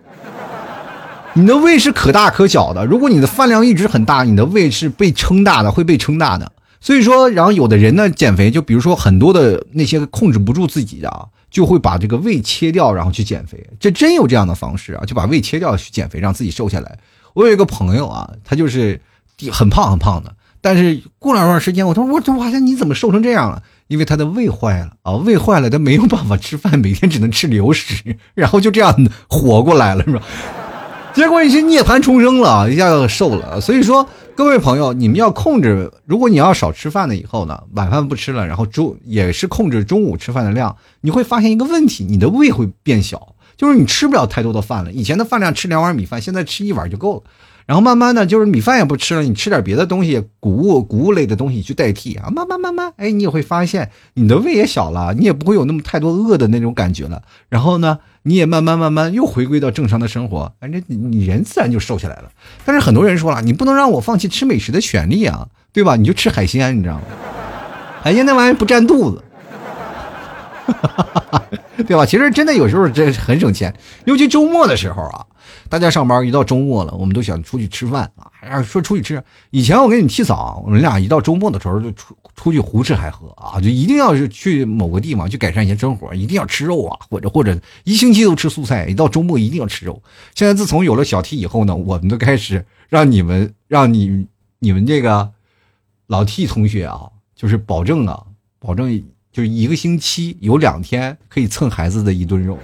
[1.37, 6.49] 你的胃是可大可小的，如果你的饭量一直很大，你的胃是被撑大的，会被撑大的。
[6.79, 13.61] 所以说，然后有的人呢减肥，就比如说很多的那些控制不住自己的，就会把这个胃切掉，然后去减肥。
[13.81, 16.97] 这真有这样的方式啊，就把胃切掉去减肥，让自己瘦下来。
[17.33, 19.01] 我有一个朋友啊，他就是
[19.51, 23.61] 很胖很胖的，但是过了多长时间，我说我怎么发现你怎么瘦成这样了？
[23.87, 28.95] 因为他的胃坏了啊，胃坏了，他没有办法吃饭，每天只能吃流食，然后就这样
[29.27, 30.21] 活过来了，是吧？
[31.15, 33.61] 结果你是涅槃重生了，一下就瘦了。
[33.61, 35.89] 所以说，各位朋友，你们要控制。
[36.05, 44.91] 如果你要少吃饭了以后呢，晚饭不吃了，然后中也是控制中午吃饭的量，你会发现一个问题，你的胃会变小，就是你吃不了太多的饭了。
[44.91, 47.23] 以前的饭量吃两碗米饭，现在吃一碗就够了。
[47.65, 57.23] 然后慢慢的就是米饭也不吃了，你吃点别的东西，谷物谷物类的东西去代替啊，慢慢慢慢，哎，你也会发现你的胃也小了，你也不会有那么太多饿的那种感觉了。
[57.49, 62.29] 然后呢，你也慢慢慢慢又回归到正常的生活，反正你人自然就瘦下来了。
[62.63, 65.95] 但是很多人说了，你不能让我放弃吃美食的权利啊，对吧？
[65.95, 67.01] 你就吃海鲜，你知道吗？
[68.03, 69.23] 海鲜那玩意不占肚子，
[71.87, 72.05] 对吧？
[72.05, 73.73] 其实真的有时候这很省钱，
[74.05, 75.25] 尤其周末的时候啊。
[75.69, 78.29] 大家上班一到周末了，我们都想出去吃饭啊！
[78.41, 79.23] 哎呀，说出去吃。
[79.51, 90.01] 以前我跟你提早，我们俩一到周末的时候就出出去胡吃海喝啊，就一定要是去某个地方去改善一些生活，一定要吃肉啊，或者或者一星期都吃素菜，一到周末一定要吃肉。
[90.35, 94.27] 现在自从有了小 T 以后呢，我们都开始让你们让你
[94.59, 95.31] 你们这个
[96.07, 98.23] 老 T 同学啊，就是保证啊，
[98.59, 102.57] 保证就是一个星期有两天可以蹭孩子的一顿肉。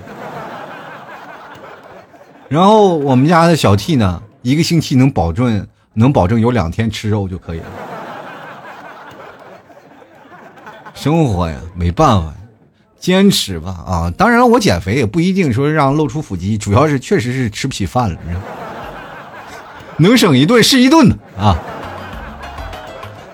[2.52, 7.66] 然后我们家的小 T 呢，一个星期能保证能保证有两天吃肉就可以了。
[10.94, 12.34] 生活呀，没办法，
[13.00, 14.14] 坚持吧啊！
[14.18, 18.20] 当然，我减肥也不一定说让露出腹肌，主要是确实是吃不起饭了，
[19.96, 21.10] 能省一顿是一顿
[21.40, 21.58] 啊。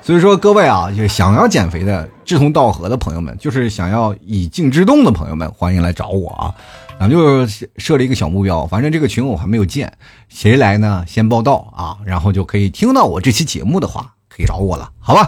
[0.03, 6.53] 所以说，各位啊，就想要减肥的志同道合的朋友们，就是想要以静制动的朋友们，欢迎来找我啊！
[6.99, 7.45] 咱就
[7.77, 9.93] 设了一个小目标，反正这个群我还没有建，
[10.29, 11.05] 谁来呢？
[11.07, 15.27] 先报道啊，然后就可以听到我这期节目的话，可以找我了，好吧？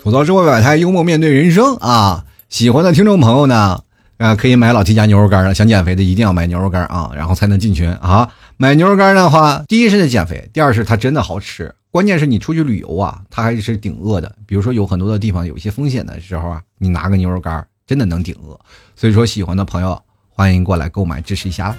[0.00, 2.24] 吐槽社会百态，幽默面对人生啊！
[2.48, 3.82] 喜欢的听众朋友呢，
[4.18, 5.52] 啊，可以买老 T 家牛肉干了。
[5.52, 8.30] 想减肥的一定要买牛肉干啊，然后才能进群啊。
[8.56, 11.74] 买牛肉干的话，第一是得减肥，第二是它真的好吃。
[11.90, 14.32] 关键是你出去旅游啊，它还是顶饿的。
[14.46, 18.56] 比如说有很多的地方有一些风险的时候啊，你拿个牛肉干真的能顶饿。
[18.94, 21.74] 所以说，喜欢的朋友欢迎过来购买支持一下。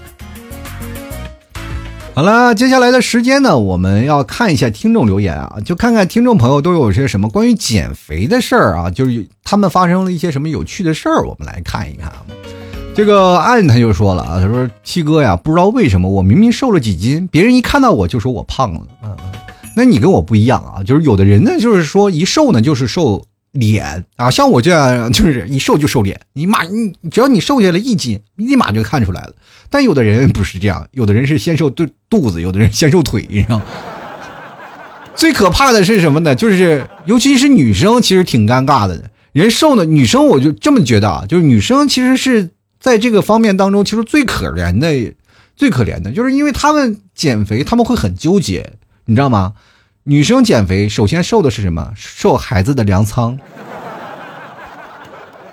[2.15, 12.11] 好了，接下来的时间呢，我们要看一下听众留言啊，就看看听众朋友都有些什么关于减肥的事儿啊，就是他们发生了一些什么有趣的事儿，我们来看一看。
[12.93, 18.81] 这个暗他就说了啊，他说七哥呀，不知道为什么我明明瘦了几斤，别人一看到我就说我胖了。
[19.01, 19.15] 嗯，
[19.73, 23.23] 那你跟我不一样啊，就是有的人呢，就是说一瘦呢就是瘦。
[23.51, 29.33] 脸啊，像我这样就是一瘦就瘦脸，你妈你只要你瘦下来一斤，立马就看出来了。
[29.69, 33.65] 但有的人不是这样，有的人是先瘦肚肚子，有的人先瘦腿，你知道吗。
[35.15, 36.33] 最可怕的是什么呢？
[36.33, 39.09] 就是尤其是女生，其实挺尴尬的。
[39.31, 45.13] 人瘦呢，女生我就这么觉得啊，就是女生其实是在这个方面当中，其实最可怜的，
[45.55, 48.73] 最可怜的就是因为她们减肥，她们会很纠结，
[49.05, 49.53] 你知道吗？
[50.09, 51.93] 女生减肥，首先瘦的是什么？
[51.95, 53.37] 瘦孩子的粮仓。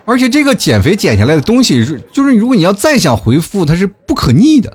[0.07, 4.75] 而且这个减肥减下来的东西，就是如果你要再想回复，它是不可逆的。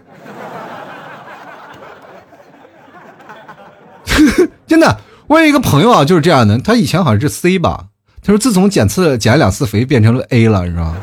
[4.68, 6.60] 真的，我有一个朋友啊，就是这样的。
[6.60, 7.86] 他以前好像是 C 吧，
[8.22, 10.96] 他说自从减次减了两次肥，变成了 A 了，是吧？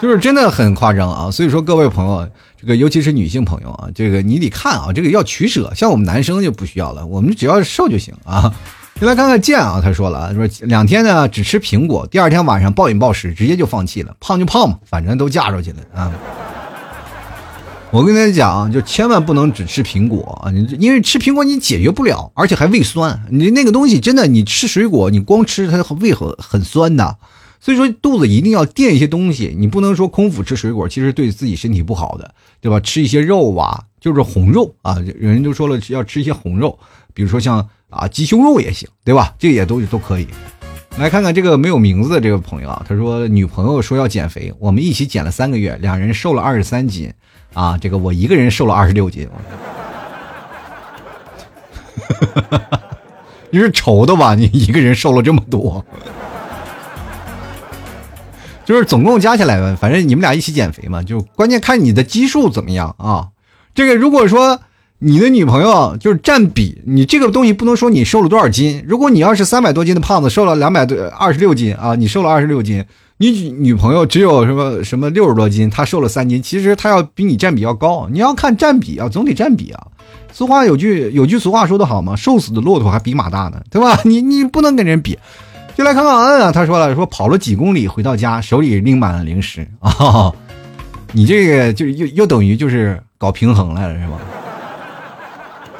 [0.00, 1.28] 就是真的很夸张啊！
[1.28, 2.28] 所以说，各位朋友。
[2.62, 5.72] 这个尤其是女性朋友啊，这个你得看啊，这个要取舍。
[5.74, 8.54] 像我们男生就不需要了，我们只要瘦就行啊。
[9.00, 14.14] 先来看看剑啊，他说了，说两天呢只吃苹果，第二天晚上暴饮暴食，直接就放弃了。
[14.20, 16.12] 胖就胖嘛，反正都嫁出去了啊。
[17.90, 23.20] 我跟大家讲，就千万不能只吃苹果啊，你因为吃苹果你解决不了，而且还胃酸。
[23.28, 27.16] 你那个东西真的，你吃水果，你光吃它胃很很酸的。
[27.62, 32.80] 所以说肚子一定要垫一些东西，你不能说空腹吃水果，其实对自己身体不好的，对吧？
[32.80, 36.76] 吃一些肉啊，就是红肉啊，人都说了要吃一些红肉，
[37.14, 39.32] 比如说像啊鸡胸肉也行，对吧？
[39.38, 40.26] 这也都都可以。
[40.98, 47.12] 来看看这个没有名字的这个朋友啊，他说女朋友说要减肥，我们一起减了三个月，两人瘦了二十三斤，
[47.54, 49.28] 啊，这个我一个人瘦了二十六斤。
[53.50, 54.34] 你是愁的吧？
[54.34, 55.84] 你一个人瘦了这么多。
[58.64, 63.28] 就是总共加起来，反正你们俩一起减肥嘛，就关键看你的基数怎么样啊。
[63.74, 64.60] 这个如果说
[64.98, 68.84] 你的女朋友就是占比，你这个东西不能说你瘦了多少斤。
[68.86, 72.84] 如果你要是三百多斤的胖子，瘦了两百多二十六斤啊，你瘦了二十六斤，
[73.16, 78.08] 你女朋友只有什么什么六十多斤，她瘦了三斤，其实她要比你占比要高。
[78.12, 79.86] 你要看占比啊，总体占比啊。
[80.32, 84.00] 俗话有句有句俗话说的好嘛，瘦死的骆驼还比马大呢，对吧？
[84.04, 85.18] 你你不能跟人比。
[85.74, 90.32] 就来看看恩啊，他说了，说跑了几公里回到家，手里拎满了零食 啊，
[91.12, 94.18] 你这个就又又等于就是搞平衡来了是吧？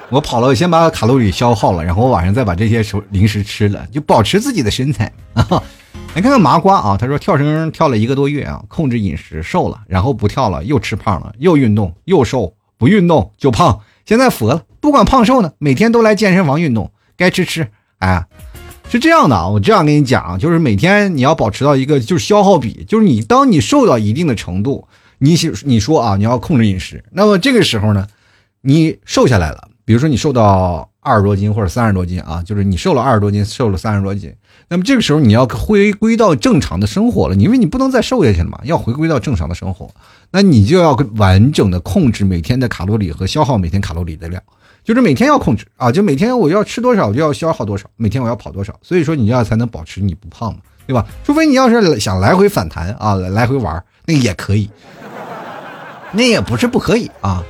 [0.08, 5.46] 我跑了，先把卡路里消耗了，然后我晚上再把这些手零食吃了，就保持自己的身材啊。
[6.14, 18.26] 来看看麻瓜啊，他说跳绳跳了一个多月啊，控制饮食瘦了，然后不跳了又吃胖了，又运动又瘦，不运动就胖，现在佛了，不管胖瘦呢，每天都来健身房运动，该吃吃，哎。
[18.92, 28.06] 是这样的啊，我这样跟你讲，就是每天你要保持到一个就是消耗比，就是你当你瘦到一定的程度，你你说啊，你要控制饮食，那么这个时候呢，
[28.60, 34.30] 你瘦下来了，比如说你瘦到二十多斤或者三十多斤啊，就是你瘦了二十多斤，瘦了三十多斤，
[34.68, 39.88] 那么这个时候你要回归到正常的生活了，因为你不能再瘦下去了嘛，要回归到正常的生活，
[40.32, 44.42] 那你就要完整的控制每天的卡路里和消耗每天卡路里的量。
[44.84, 51.06] 就是每天要控制啊，就每天我要吃多少就要消耗多少，每天我要跑多少，所以说你要才能保持你不胖嘛，对吧？
[51.24, 54.68] 除非你要是想来回反弹啊，来回玩，那也可以，
[56.12, 57.44] 那也不是不可以啊。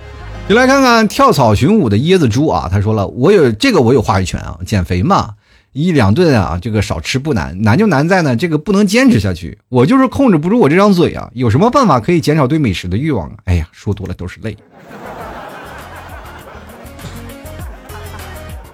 [0.49, 5.31] 就来看看跳草寻舞的椰子猪啊，他说了，我有这个我有话语权啊，减肥嘛，
[5.73, 13.37] 一两顿啊，这个少吃不难，难就难在呢，这个不能坚持下去，我就是控制不住我这张嘴啊，有什么办法可以减少对美食的欲望啊？
[13.45, 14.55] 哎呀，说多了都是泪。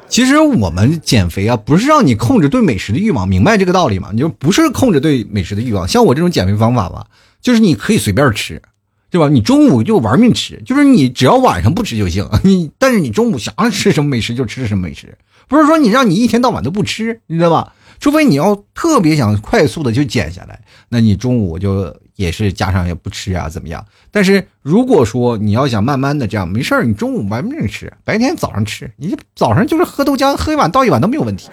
[0.08, 4.10] 其实我们减肥啊，不是让你控制对美食的欲望，明白这个道理吗？
[4.12, 7.06] 你就不是控制对美食的欲望，像我这种减肥方法吧，
[7.40, 8.60] 就是你可以随便吃。
[9.10, 9.26] 对吧？
[9.30, 12.28] 你中午就玩命吃，就是你只要晚上不吃就行。
[12.44, 15.16] 你但是你中午想吃什么美食就吃什么美食，
[15.48, 17.72] 不是说你让你一天到晚都不吃，你知道吧？
[18.00, 23.86] 除非你要特别想快速的就减下来，那你中午就也是加上也不吃啊，怎么样？
[24.10, 31.48] 但是如果说你要想慢慢的这样，没事儿你中午玩命吃，白天早上吃，你早上就是喝豆浆，喝一碗倒一碗都没有问题。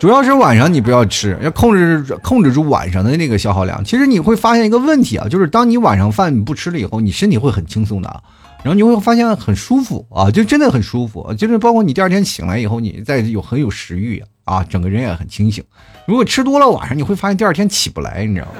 [0.00, 3.84] 主要是晚上你不要吃，要控制控制住晚上的那个消耗量。
[3.84, 8.22] 其实你会发现一个问题啊，就是当你晚上饭不吃了以后，你身体会很轻松的，
[8.64, 11.32] 然后你会发现很舒服啊，就真的很舒服。
[11.34, 15.62] 就是包括你第二天醒来以后，你再有很有食欲啊，整个人也很清醒。
[16.08, 18.52] 如果吃多了晚上，你会发现第二天起不来，你知道吗？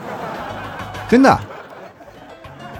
[1.09, 1.41] 真的。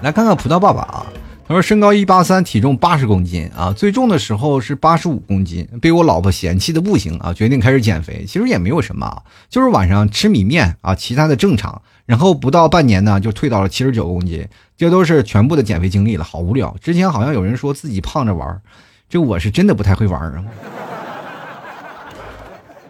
[0.03, 1.07] 来看看葡萄爸爸啊。
[1.47, 8.23] 他说身高一八三，体重八十公斤啊，最重的时候是八十五公斤，被我老婆嫌弃的不行啊，决定开始减肥。
[8.27, 11.81] 其实也没有什么，就是晚上吃米面啊，其他的正常。
[12.05, 16.75] 然后不到半年呢，就退到了七十九公斤，这都是全部的减肥经历了，好无聊。
[16.79, 18.61] 之前好像有人说自己胖着玩，
[19.09, 20.43] 这我是真的不太会玩啊。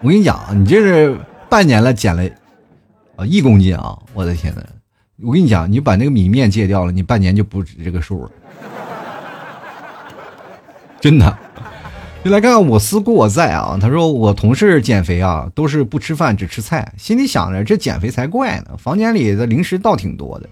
[0.02, 1.18] 我跟你讲，你这是
[1.50, 2.24] 半年了减了
[3.16, 4.62] 啊一公斤啊，我的天呐！
[5.22, 8.32] 我跟你讲，你把那个米面戒掉了，你半年就不止这个数了。
[11.02, 11.38] 真的，
[12.24, 13.78] 就来看看我思故我在啊。
[13.82, 18.78] 他说我同事减肥啊，都是不吃饭只吃菜，心里想着这减肥才怪呢。
[18.78, 20.48] 房间里的零食倒挺多的。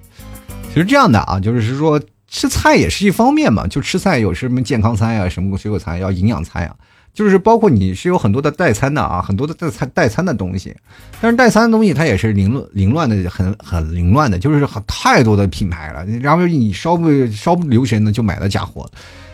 [0.74, 6.76] 其实这样的啊，就是说吃菜也是一方面嘛，就吃菜有什么健康餐呀，什么水果餐，要营养餐呀。
[7.18, 10.72] 就是包括你是有很多的代餐的啊，很多的代餐代餐的东西，
[11.20, 16.06] 但是代餐的东西它也是凌乱凌乱的，很很凌乱的，就是很太多的品牌了。
[16.22, 18.88] 然后你稍不稍不留神呢，就买了假货。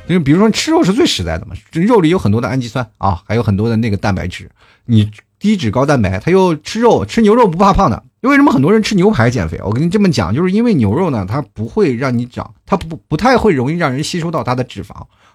[0.08, 4.50] 就比如说吃肉是最实在的嘛，肉里有很多的氨基酸啊，还有很多的那个蛋白质。
[4.86, 8.02] 你低脂高蛋白，他又吃肉，吃牛肉不怕胖的。
[8.22, 9.60] 为什么很多人吃牛排减肥？
[9.62, 14.93] 我跟你这么讲，就是因为牛肉呢，它不会让你长，它不不太会容易让人吸收到它的脂肪，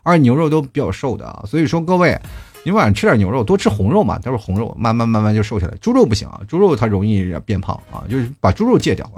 [0.09, 1.45] 而牛肉都比较瘦的啊。
[1.47, 2.19] 所以说各位，
[2.65, 5.75] 你晚上吃点牛肉，多吃红肉嘛，都是红肉，慢慢慢慢就瘦下来。
[5.81, 9.11] 猪肉不行啊，猪肉它容易变胖啊，就是把猪肉戒掉。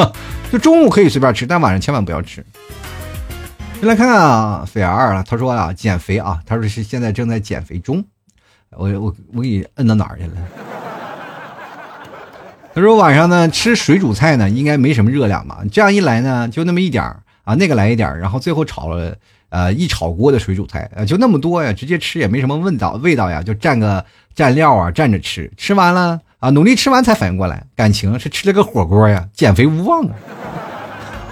[0.50, 2.44] 就中午可以随便吃，但晚上千万不要吃。
[3.82, 8.04] 来看啊，菲儿啊，他说啊，减肥啊，他说是现在正在减肥中。
[8.70, 10.32] 我我我给你摁到哪儿去了？
[12.74, 15.60] 他说晚上呢吃水煮菜呢，应该没什么热量吧？
[15.70, 19.16] 这样一来呢，就那么一点儿啊，那个来一点儿，然后最后炒了
[19.50, 24.04] 呃一炒锅的水煮菜，呃就那么多呀，直接吃也没什么味道味道呀，就蘸个
[24.36, 30.14] 蘸料啊蘸着吃，吃完了啊努力吃完才反应过来，感情是吃了个火锅呀，减肥无望啊！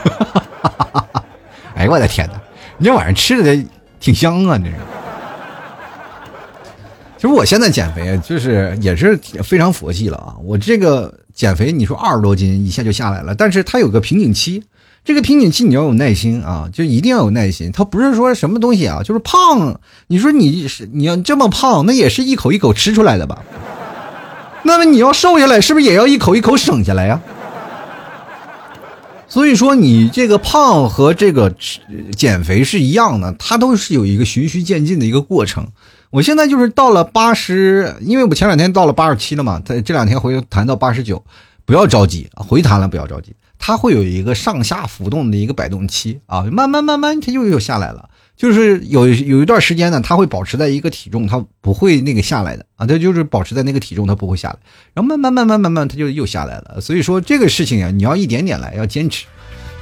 [1.74, 2.40] 哎呦我的天哪！
[2.78, 3.68] 你这晚上吃的
[4.00, 4.74] 挺香啊，这是。
[7.16, 10.36] 其实我现在减肥就是也是非常佛系了啊。
[10.42, 14.62] 我这个减肥，你说二十多斤一下就下来了，但是它有个瓶颈期。
[15.06, 17.70] 这个瓶颈期你要有耐心啊，就一定要有耐心。
[17.70, 19.80] 它不是说什么东西啊，就是胖。
[20.08, 23.38] 你说你是你要这么胖，那也是一口一口吃出来的吧？
[24.64, 27.20] 那么你要瘦下来，是不是也要一口一口省下来呀？
[29.28, 31.54] 所以说，你这个胖和这个
[32.16, 35.68] 减肥是一样的，它都是有一个循序渐进的一个过程。
[36.10, 41.24] 我现在就是到了八十，因为我前两天到了八十七了嘛，它这两天回弹到八十九，
[41.64, 48.08] 不要着急回弹了不要着急，它会有一个上下浮动的一个摆动期啊，慢慢慢慢它又又下来了。
[48.36, 54.58] 就是有有一段时间呢，它会保持在一个体重，它不会那个下来的啊，它就是保持在那个体重，它不会下来，
[54.92, 56.78] 然后慢慢慢慢慢慢，它就又下来了。
[56.80, 59.24] 所以说这个事情啊，你要一点点来，要坚持。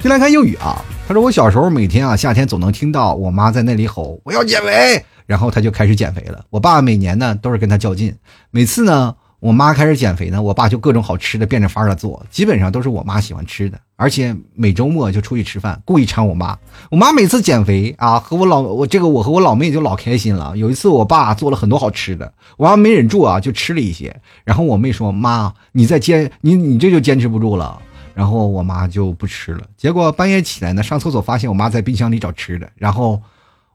[0.01, 6.45] 就来看幼语啊，他说我小时候每天啊夏天总能听到我妈在那里吼我要减肥，然后他就开始减肥了。
[6.49, 8.15] 我爸每年呢都是跟他较劲，
[8.51, 9.15] 每次呢。
[9.45, 16.57] 我妈开始减肥呢，我爸就各种好吃的变着法儿的做，基本上都是我妈喜欢吃的，而且每周末就出去吃饭，故意馋我妈。
[16.89, 20.57] 我妈每次减肥啊，和我老我这个我和我老妹就老开心了。
[20.57, 24.19] 有一次我爸做了很多好吃的，我妈没忍住啊，就吃了一些。
[24.43, 27.79] 然后我妹说：“妈，你再坚你你这就坚持不住了。”
[28.15, 29.61] 然后我妈就不吃了。
[29.77, 33.21] 结果半夜起来呢，上厕所发现我妈在冰箱里找吃的，然后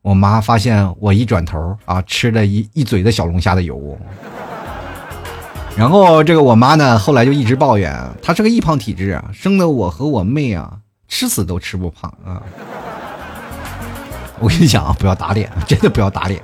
[0.03, 3.97] 我妈发现我一转头啊，吃了一一嘴的小龙虾的油。
[5.81, 10.71] 然后这个我妈呢，后来就一直抱怨，她是个易胖体质啊，生的我和我妹啊，
[11.09, 12.43] 吃死都吃不胖啊。
[14.39, 16.39] 我跟你讲啊，不要打脸，真的不要打脸。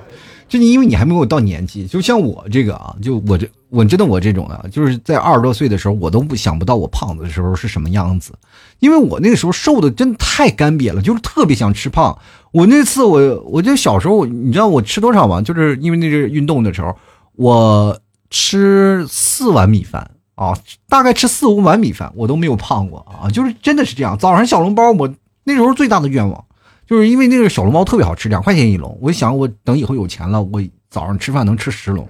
[0.49, 8.33] 就你因为你还没有到年纪，就像我这个啊，就我这我真的我这种啊，就是在二十多岁的时候，我都不想不到我胖子的时候是什么样子，
[8.79, 12.17] 因为我那个时候瘦的真的太干瘪了，就是特别想吃胖。
[12.53, 15.43] 我那次我我就小时候，你知道我吃多少吗？
[15.43, 16.97] 就是因为那是运动的时候，
[17.35, 18.01] 我
[18.31, 20.57] 吃四碗米饭啊，
[20.89, 24.17] 大概吃四五碗米饭，我都没有胖过啊，就是真的是这样。
[24.19, 25.13] 早上小笼包，我
[25.45, 26.45] 那时候最大的愿望。
[26.89, 28.97] 就是因为那个小笼包特别好吃，两块钱一笼。
[29.03, 32.09] 我想，我等以后有钱了，我早上吃饭能吃十笼，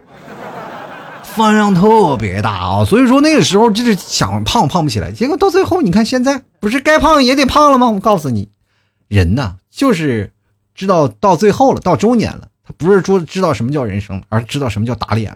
[1.23, 2.85] 饭量特别大啊。
[2.85, 7.89] 所以说那个时候就是想胖胖不起来，结果到最后你看现在不是该胖也得胖了吗？
[7.89, 8.51] 我告诉你，
[9.09, 10.31] 人呐就是
[10.75, 15.35] 知道到最后了，到中年了，他不是说知道什么叫人生，而知道什么叫打脸。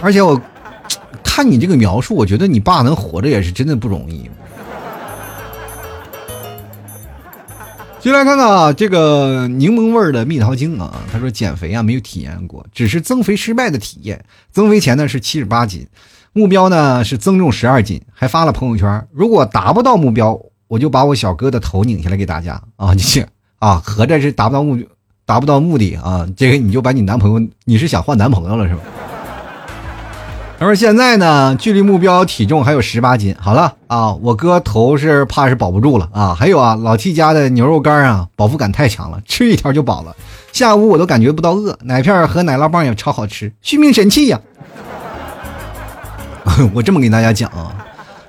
[0.00, 0.40] 而且我
[1.24, 4.28] 看你这个描述，我觉得你爸能活着也是真的不容易。
[8.00, 14.22] 进来看看啊，这个柠檬味儿的蜜桃精啊，他说减肥啊没有体验过，只是增肥失败的体验。
[14.52, 15.86] 增肥前呢是七十八斤，
[16.34, 20.38] 目标呢是增重十二斤，还发了朋友圈，如果达不到目标，
[20.68, 22.92] 我就把我小哥的头拧下来给大家啊！
[22.92, 23.02] 你
[23.58, 24.78] 啊，合着是达不到目
[25.24, 28.82] 达不到目的啊，这个你就把你男朋友，你是想换男朋友了是吧？
[30.56, 33.34] 他说：“现在呢，距离目标体重还有十八斤。
[33.40, 36.32] 好了啊，我哥头是怕是保不住了啊。
[36.32, 40.14] 还有啊，老 T 家的牛肉干啊，饱腹感太强了，吃一条就饱了。
[40.52, 44.40] 下午我都感觉不到饿，奶片和奶酪棒也超好吃，续命神器呀！
[46.72, 47.74] 我这么跟大家讲啊，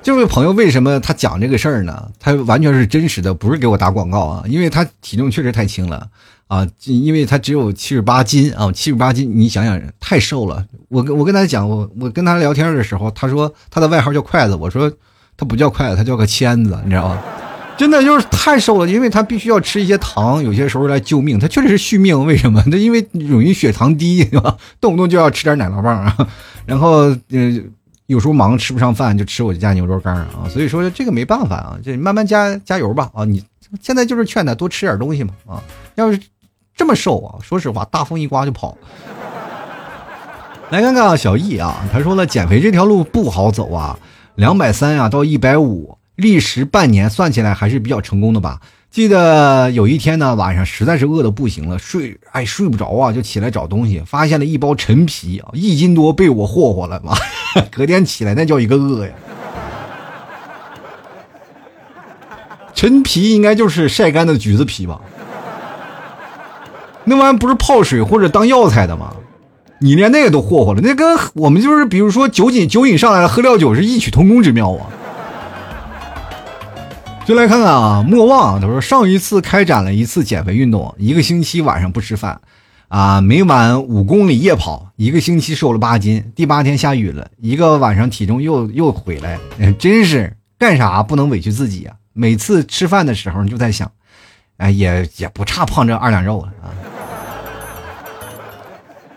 [0.02, 2.10] 这位朋友为什么他讲这个事儿呢？
[2.20, 6.08] 他完全是真实的，不是给我打广告啊，因为他体重确实太轻了。”
[6.48, 10.64] 啊，因为他只有七十八斤啊，七十八斤，你想想，太瘦了。
[10.90, 14.92] 我跟我跟他讲，我我跟他聊天的时候，他说他的外号叫筷子，我说
[15.36, 17.20] 他不叫筷子，他叫个签子，你知道吗？
[17.78, 21.38] 真的就是太瘦了，因为他必须要吃一些糖，有些时候来救命。
[21.40, 22.64] 他确实是续命，为什么？
[22.72, 24.56] 他因为容易血糖低，对吧？
[24.80, 26.16] 动不动就要吃点奶酪棒啊，
[26.66, 27.62] 然后呃，
[28.06, 30.48] 有时候忙吃不上饭，就吃我家牛肉干啊。
[30.50, 33.26] 所以说这个没办法啊，这慢慢加加油吧啊！
[33.26, 33.44] 你
[33.82, 35.62] 现在就是劝他多吃点东西嘛啊，
[35.96, 36.20] 要是。
[36.76, 37.40] 这么瘦啊！
[37.42, 38.78] 说实话，大风一刮就跑。
[40.72, 43.98] 来看看，小易啊，他说了，减肥这条路不好走啊，
[44.36, 48.60] 两百三啊到一百五，历时半年，算起来还是比较成功的吧。
[48.92, 57.14] 记得有一天呢，晚上实在是饿的不行了，睡哎睡不着啊，就起来找东西，发现了一包陈皮啊，一斤多被我霍霍了嘛。
[57.72, 59.14] 隔天起来那叫一个饿呀。
[62.74, 65.00] 陈皮应该就是晒干的橘子皮吧。
[67.06, 69.14] 那玩意不是泡水或者当药材的吗？
[69.80, 74.88] 你连那个都霍霍了，那跟我们就是比如说酒瘾酒瘾上来了喝料酒是异曲同工之妙啊！
[77.26, 82.40] 就来看看啊，莫忘他说上一次开展了一次减肥运动，一个星期晚上不吃饭，
[82.88, 86.32] 啊，每晚五公里夜跑，一个星期瘦了八斤。
[86.36, 89.38] 第八天下雨了，一个晚上体重又又回来，
[89.78, 91.96] 真是干啥不能委屈自己啊！
[92.14, 93.92] 每次吃饭的时候就在想，
[94.58, 96.72] 哎，也也不差胖这二两肉了啊！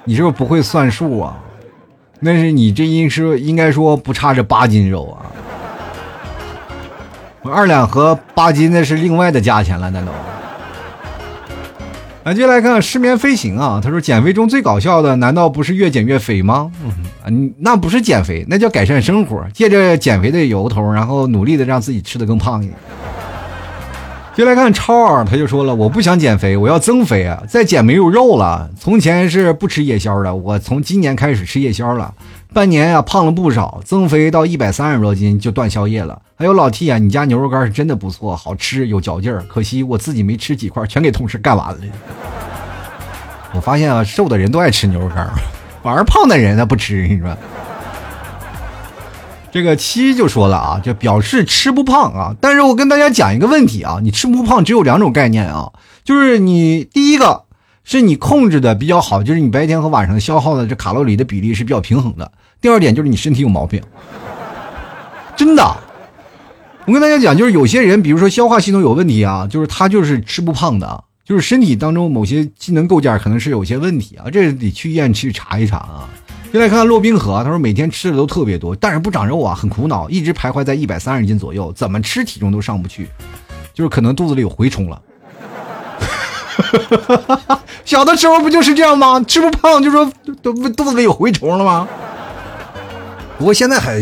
[0.09, 1.37] 你是不是不会算数啊？
[2.21, 5.21] 那是你这应是应该说不差这八斤肉啊！
[7.45, 10.07] 二两和八斤那是另外的价钱了，那都。
[12.33, 16.73] 接下来看失眠飞行啊，他说减肥中最搞笑的难道不是越减越肥吗？
[17.27, 22.79] 嗯，那不是减肥，那叫改善生活，借着减肥的由头，然后努力的让自己吃的更胖一点。
[24.39, 27.43] 就来看超儿，他就说了，我不想减肥，我要增肥啊！
[27.49, 28.70] 再减没有肉了。
[28.78, 32.14] 从前是不吃夜宵的，我从今年开始吃夜宵了，
[32.53, 36.22] 半年啊胖了不少，增肥到一百三十多斤就断宵夜了。
[36.36, 41.78] 还有老 T 啊，你家牛肉干是真的不错，好吃有嚼劲儿，可惜我自己没吃几块，全给同事干完了。
[43.55, 45.28] 我发现啊，瘦的人都爱吃牛肉干，
[45.82, 47.36] 反而胖的人他不吃，你说。
[49.51, 52.37] 这个七就说了啊，就表示吃不胖啊。
[52.41, 55.73] 但是我跟大家讲一个问题啊，你吃不胖只有两种概念啊，
[56.05, 57.45] 就是你第一个
[57.85, 62.31] 是你控制的比较好，就是你白天和晚上消耗的这卡路里的比例是比较平衡的。
[62.61, 63.81] 第二点就是你身体有毛病，
[65.37, 65.77] 真的。
[66.87, 76.09] 我跟大家讲，就是有些人，比如说消化系统有问题啊，就是他就是吃不胖的，就是身体当中某些机能构件可能是有些问题啊，这得去医院去查一查啊。
[76.53, 83.09] 就来看看骆冰河，他说每天吃的都特别多，但是不长肉啊，很苦恼，一直徘徊在一百三十斤左右，怎么吃体重都上不去，
[83.75, 85.03] 就是可能肚子里有蛔虫了。
[87.85, 89.21] 小的时候不就是这样吗？
[89.21, 90.11] 吃不胖就说
[90.43, 91.87] 都肚子里有蛔虫了吗？
[93.39, 94.01] 不过现在还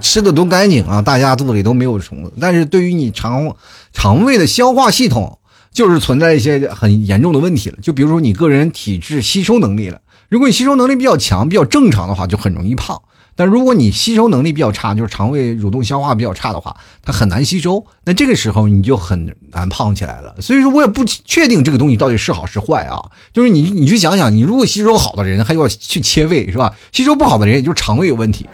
[0.00, 2.32] 吃的都干净啊，大家肚子里都没有虫子。
[2.40, 3.56] 但是对于你肠
[3.92, 5.38] 肠胃的消化系统，
[5.72, 7.78] 就是存在一些很严重的问题了。
[7.82, 13.00] 就比如说你个人体质吸收能力了，如果你吸收能力比较强、比较正常的话，就很容易胖。
[13.34, 17.86] 但如果你吸收能力比较差，就是肠胃蠕动消化比较差的话，它很难吸收。
[18.04, 20.34] 那这个时候你就很难胖起来了。
[20.40, 23.00] 所以说我也不确定这个东西到底是好是坏啊。
[23.32, 26.74] 就是你你去想想，你如果吸收好的人，还要去切胃是吧？
[26.90, 28.44] 吸收不好的人，也就肠胃有问题。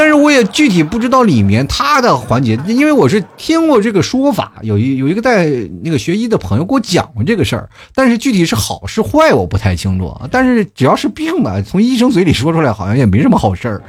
[0.00, 5.44] 但是我也具体不知道里面它的环节，因为我是听过这个说法，有一有一个在
[5.82, 7.68] 那个学医的朋友给我讲过这个事儿。
[7.94, 10.18] 但是具体是好是坏，我不太清楚。
[10.30, 13.82] 但是只要是病吧，从医生嘴里说出来，好像也没什么好事儿。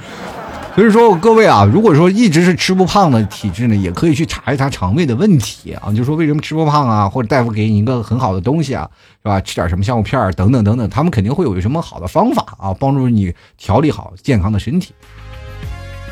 [0.75, 8.85] 所以说，各位啊，如果说一直是吃不胖的体质呢，也可以去查一查肠胃的问题啊，就说为什么吃不胖啊，或者大夫给你一个很好的东西啊，
[9.23, 9.39] 是吧？
[9.39, 14.93] 吃点什么香菇片等等等等，他们肯定会有什么好的方法啊，帮助你调理好健康的身体。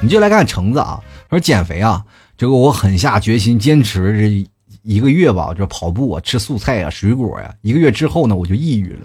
[0.02, 2.02] 你就来看橙子啊，说减肥啊，
[2.38, 4.50] 这个我狠下决心坚持这
[4.82, 9.00] 一个月吧，这跑步啊，吃素菜啊，水果呀，一个月之后呢，我就抑郁了。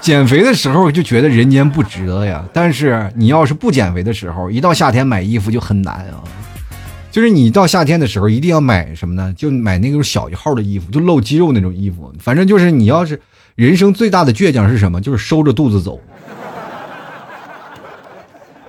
[0.00, 6.22] 减肥的时候就觉得人间不值得呀，但是你要是不减肥的时候，一到夏天买衣服就很难啊。
[7.10, 9.34] 就是你到夏天的时候一定要买什么呢？
[9.36, 12.12] 就买那种小一号的衣服，就露肌肉那种衣服。
[12.20, 13.20] 反正就是你要是
[13.56, 15.00] 人生最大的倔强是什么？
[15.00, 16.00] 就是收着肚子走。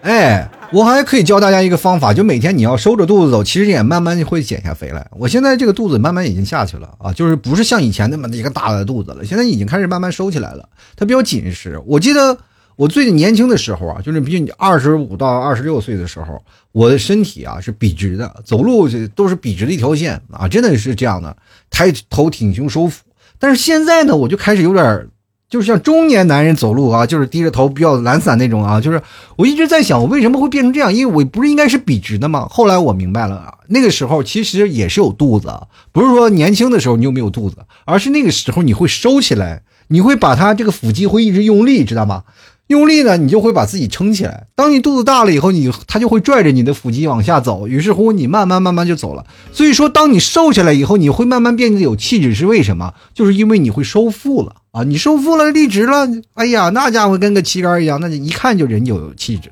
[0.01, 0.49] 哎。
[0.75, 5.07] 我还可以教大家一个方法，就每天你要收着肚子走，其实也慢慢会减下肥来。
[5.11, 10.67] 我现在这个肚子慢慢已经下去了啊，就是不是像以前那么一个大的肚子了，现在已经开始慢慢收起来了。
[10.97, 11.81] 它比较紧实。
[11.85, 12.37] 我记得
[12.75, 21.37] 我最年轻的时候啊，就是比你二十五到二十六岁的时候，我的身体啊是笔直的，走路都是笔直的一条线啊，真的是这样的，
[21.69, 23.01] 抬头挺胸收腹。
[23.39, 25.07] 但是现在呢，我就开始有点。
[25.49, 28.81] 就是像中年男人走路啊，就是低着头比较懒散那种啊。
[28.81, 29.01] 就是
[29.35, 30.93] 我一直在想，我为什么会变成这样？
[30.93, 32.47] 因为我不是应该是笔直的吗？
[32.49, 35.53] 后来我明白了，那个时候其实也是有肚子，
[35.91, 42.23] 不是说年轻的时候你有没有肚子，而是那个时候你会收起来，你会把它这个腹肌会一直用力，知道吗？
[42.67, 44.47] 用力呢，你就会把自己撑起来。
[44.55, 49.25] 当你肚子大了以后，你它就会拽着你的腹肌往下走，于是乎你慢慢慢慢就走了。
[49.51, 52.93] 所以说，当你瘦下来以后，你会慢慢变得有气质，是为什么？
[53.13, 54.83] 就是因为你会收腹了啊！
[54.83, 59.51] 你收腹了，立直了，哎呀，那家伙跟个旗杆一样，那就一看就人就有气质。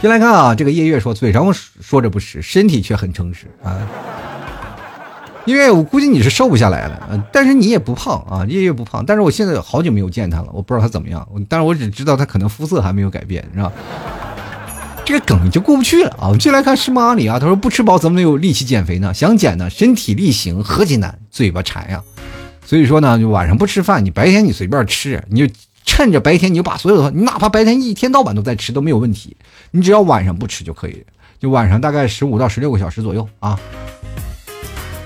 [0.00, 3.76] 先来看啊，这个夜月说，嘴上说着不实，身体却很诚实啊。
[5.46, 9.04] 因为我估计你是瘦不下来了，但是你也不胖啊，夜月不胖。
[9.06, 11.26] 但是我现在好久没有见他了，我不知道他怎么样。
[11.48, 13.72] 但是我只知道他可能肤色还没有改变，是吧？
[15.04, 16.26] 这个梗就过不去了啊！
[16.26, 19.14] 我们进来看师妈阿里啊，他说不吃饱怎么能有力气减肥呢？
[19.14, 22.02] 想减呢，身体力行何其难，嘴巴馋呀。
[22.64, 29.36] 所以说呢，就晚上不吃饭，你白天你随便吃，你就趁着白天你就把所有的，你哪怕白天一天到晚都在吃都没有问题，
[29.70, 31.04] 你只要晚上不吃就可以，
[31.38, 33.56] 就晚上大概十五到十六个小时左右啊。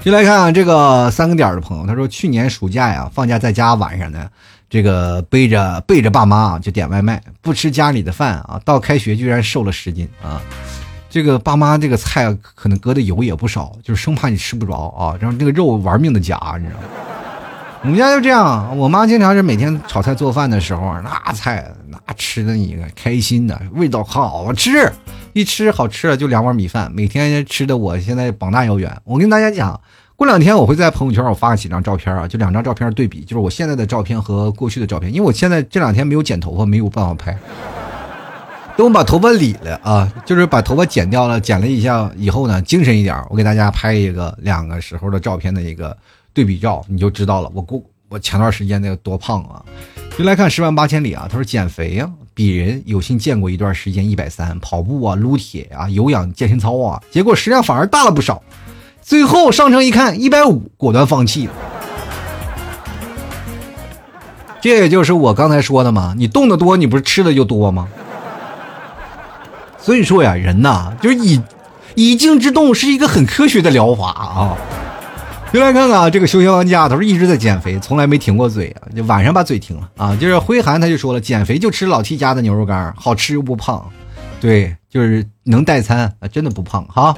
[0.02, 4.26] 就来看啊，这个三个点的朋友，他说去年暑假呀，放假在家晚上呢，
[4.70, 10.40] 这个背着背着爸妈就点外卖，不吃家里的饭啊，到开学居然瘦了十斤啊！
[11.10, 16.86] 这个爸妈这个菜可能搁的油也不少，就是生怕你吃不着啊，然后这个肉玩命的夹，你知道吗？
[17.82, 24.90] 我们家就这样，我妈经常是每天炒菜做饭的时候，那菜那吃的你开心的，味道好吃。
[25.32, 28.94] 一吃好吃了就两碗米饭，每天吃的我现在膀大腰圆。
[29.04, 29.80] 我跟大家讲，
[30.16, 37.38] 过两天我会在朋友圈我发几张照片啊，就两张照片对比，就是我现在的照片和过去的照片，因为我现在这两天没有剪头发，没有办法拍。
[38.76, 45.96] 等我把头发理了啊，就是把头发剪掉了，剪了一下以后呢，精神一点，我给大家拍一个两个时候的照片的一个
[46.32, 47.50] 对比照，你就知道了。
[47.54, 49.62] 我过我前段时间那个多胖啊！
[50.18, 52.10] 就来看十万八千里啊，他说减肥呀。
[52.40, 58.42] 鄙人有幸见过一段时间一百三跑步啊、撸铁啊、有氧健身操啊，结果食量反而大了不少。
[59.02, 61.52] 最后上称一看一百五，果断放弃了。
[64.62, 67.88] 这也就是我刚才说的嘛，你动的多，你不是吃的就多吗？
[69.78, 71.42] 所以说呀，人呐，就是以
[71.94, 74.56] 以静制动是一个很科学的疗法啊。
[75.52, 80.14] 就来看看啊，这个休闲玩家他说一直在减肥，从来没停过嘴啊，就晚上把嘴停了啊。
[80.14, 83.84] 就是灰寒他就说了，减肥就吃老 T 家的牛肉干，好吃又不胖，
[84.40, 87.16] 对，就是能代餐啊，真的不胖哈。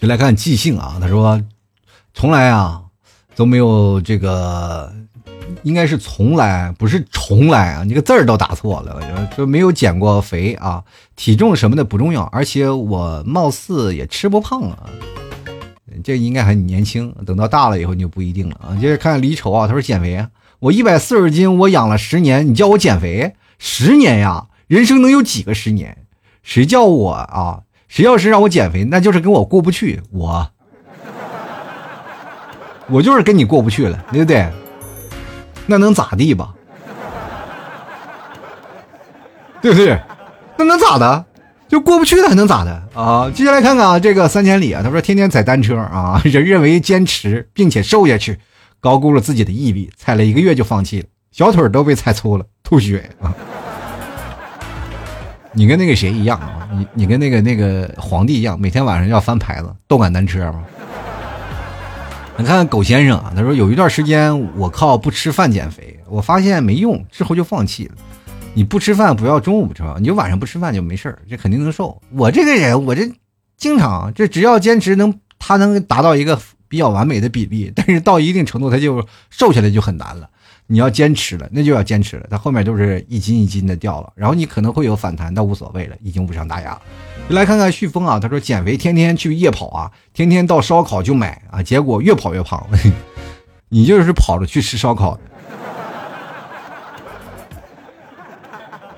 [0.00, 1.40] 就来看即兴啊，他说
[2.12, 2.82] 从来啊
[3.36, 4.92] 都没有这个，
[5.62, 9.00] 应该是从来不是重来啊，你个字儿都打错了，
[9.36, 10.82] 就没有减过肥啊，
[11.14, 14.90] 体重什么的不重要，而且我貌似也吃不胖啊。
[16.02, 18.76] 这应该很年轻，等到大了以后你就不一定了啊。
[18.80, 20.28] 接着看离愁啊，他说减肥啊，
[20.58, 24.46] 我一百四十斤，我养了十年，你叫我减肥十年呀？
[24.66, 25.98] 人生能有几个十年？
[26.42, 27.62] 谁叫我啊？
[27.88, 30.50] 谁要是让我减肥，那就是跟我过不去，我，
[32.88, 34.48] 我就是跟你过不去了，对不对？
[35.66, 36.52] 那能咋地吧？
[39.62, 40.00] 对不对？
[40.58, 41.24] 那能咋的？
[41.68, 43.30] 就过不去了，还能咋的啊？
[43.34, 48.38] 接下来看看啊，这个三千里啊，他说天天踩单车啊， 人认为坚持并且瘦下去，
[48.80, 53.34] 高估了自己的毅力，踩了一个月就放弃了，小腿都被踩粗了，吐血啊！
[55.52, 56.68] 你跟那个谁一样啊？
[56.72, 60.62] 你你跟那个那个皇帝一样，每天晚上要翻牌子，动感单车吗？
[62.38, 67.94] 你看狗先生啊，他说有一段时间我靠不吃饭减肥，我发现没用，之后就放弃了。
[68.56, 72.00] 你不吃饭，不要中午不吃饭，你就晚上不吃饭就没事儿，这肯定能瘦。
[72.12, 73.06] 我这个人，我这
[73.58, 80.26] 经常，这只要坚持能，他能达到一个比较完美的比例，但是到一定程度，他就瘦下来就很难了。
[80.68, 86.80] 你要坚持了，那就要坚持了，他后面都是一斤一斤的掉了，然后你可能会有反弹，但无所谓了，已经无伤大雅。
[87.28, 92.66] 就来看看旭峰啊，他说减肥天天去夜跑啊，天天到烧烤就买啊，结果越跑越胖。
[93.68, 95.20] 你就是跑着去吃烧烤的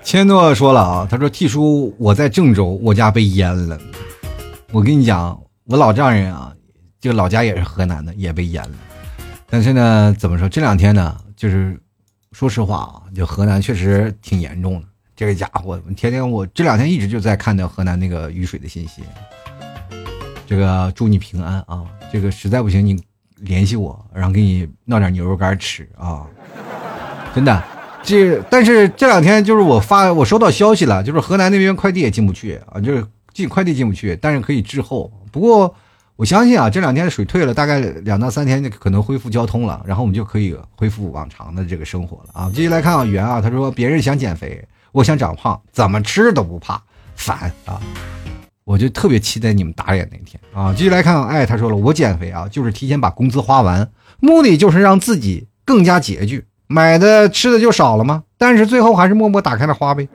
[0.09, 3.79] 千诺说了啊，他说：“T 叔，我在郑州，我家被淹了。
[4.73, 6.51] 我跟你讲，我老丈人啊，
[6.99, 8.75] 就老家也是河南的，也被淹了。
[9.51, 10.49] 但是呢，怎么说？
[10.49, 11.79] 这两天呢，就是
[12.33, 14.89] 说实话啊，就河南确实挺严重的。
[15.15, 19.03] 这个家伙，天天我这两天一直就在看到河南那个雨水的信息。
[20.47, 21.85] 这个祝你平安啊！
[22.11, 22.99] 这个实在不行，你
[23.37, 26.27] 联系我，然后给你弄点牛肉干吃啊！
[27.35, 27.63] 真的。”
[28.03, 35.13] 这但是这两天就是我发我收到消息了，就是河南那边快递也进不去啊，就是进快递进不去，但是可以滞后。
[35.31, 35.75] 不过
[36.17, 42.51] 我相信啊，这两天水退了，大概两到三天就可能恢复交通了，然后我们就可以恢复往常的这个生活了啊。
[42.55, 46.83] 接下来看啊，圆啊，他说别人想减肥，我想长胖，怎么吃都不怕，
[47.15, 47.81] 烦啊！
[48.65, 50.75] 我就特别期待你们打脸那天啊。
[50.75, 53.89] 接下来看，哎，他说了，我减肥啊，就是提前把工资花完，
[54.19, 56.45] 目的就是让自己更加拮据。
[56.69, 58.23] 买的吃的就少了吗？
[58.37, 60.07] 但是最后还是默默打开了花呗。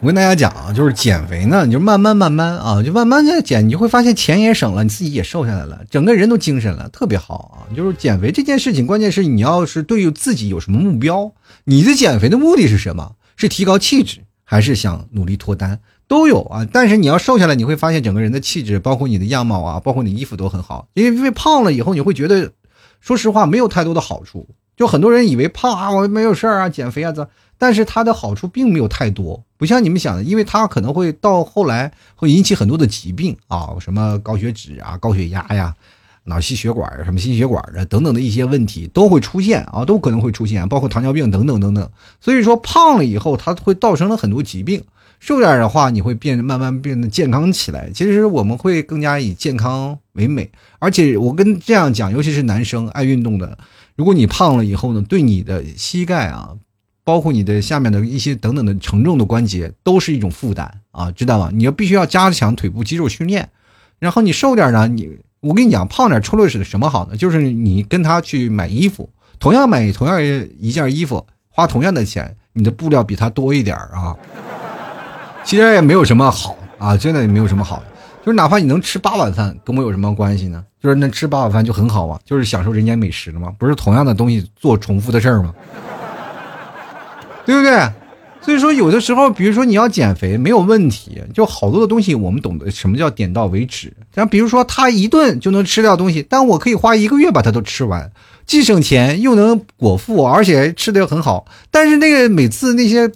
[0.00, 7.68] 我跟大家讲啊，就是减肥呢，你就慢慢慢慢啊，就慢慢的减，你就会发现钱也省了，你自己也瘦下来了，整个人都精神了，特别好啊。
[7.76, 11.32] 就是减肥这件事情，关键是你要是对于自己有什么目标，
[11.64, 13.12] 你的减肥的目的是什么？
[13.36, 15.78] 是提高气质，还是想努力脱单？
[16.08, 16.66] 都有啊。
[16.72, 20.88] 但是你要瘦下来，你会发现整个人的气质，包括你的样貌啊，包括你衣服都很好。
[20.94, 22.50] 因为因为胖了以后，你会觉得。
[23.00, 24.48] 说实话，没有太多的好处。
[24.76, 27.28] 就很多人以为胖啊，我没有事儿啊，减肥啊，这，
[27.58, 35.74] 但是它的好处并没有太多，不像你们想的，因为它可能会到后来会引起很多的疾病啊，什么高血脂啊、高血压呀、
[36.24, 41.90] 脑细血管什么心血管的等等的一些问题都会出现啊，都可能会出现，包括糖尿病等等等等。
[42.22, 44.82] 所以说，胖了以后，它会造成了很多疾病。
[45.20, 47.90] 瘦点的话，你会变慢慢变得健康起来。
[47.94, 53.56] 其实我们会更加以健康为美，而且我跟这样讲，尤其是男生爱运动的，
[53.96, 56.56] 如果你胖了以后呢，对你的膝盖啊，
[57.04, 61.50] 包括你的下面的一些等等的承重的关节，都是一种负担啊，知道吗？
[61.52, 63.50] 你要必须要加强腿部肌肉训练。
[63.98, 67.16] 然后你瘦点呢，你我跟你讲，胖点出了是什么好呢？
[67.16, 70.22] 就是你跟他去买衣服，同样买同样
[70.58, 74.16] 一件衣服，花同样的钱，你的布料比他多一点啊。
[75.50, 77.82] 其实也没有什么好啊，真的也没有什么好，
[78.24, 80.64] 就是哪怕你能吃八碗饭，跟我有什么关系呢？
[80.80, 83.52] 就是能吃八碗饭就很好嘛，就是享受人间美食了吗？
[83.58, 85.52] 不是同样的东西做重复的事儿吗？
[87.44, 87.80] 对不对？
[88.40, 93.92] 所以说有的时候，比如说你要减肥没有问题，就好多的东西我们懂得什么叫点到为止。
[94.14, 98.08] 像比如说他一顿就能吃掉东西，但我可以花一个月把它都吃完，
[98.46, 101.44] 既省钱又能果腹，而且吃的又很好。
[101.72, 103.10] 但是那个每次那些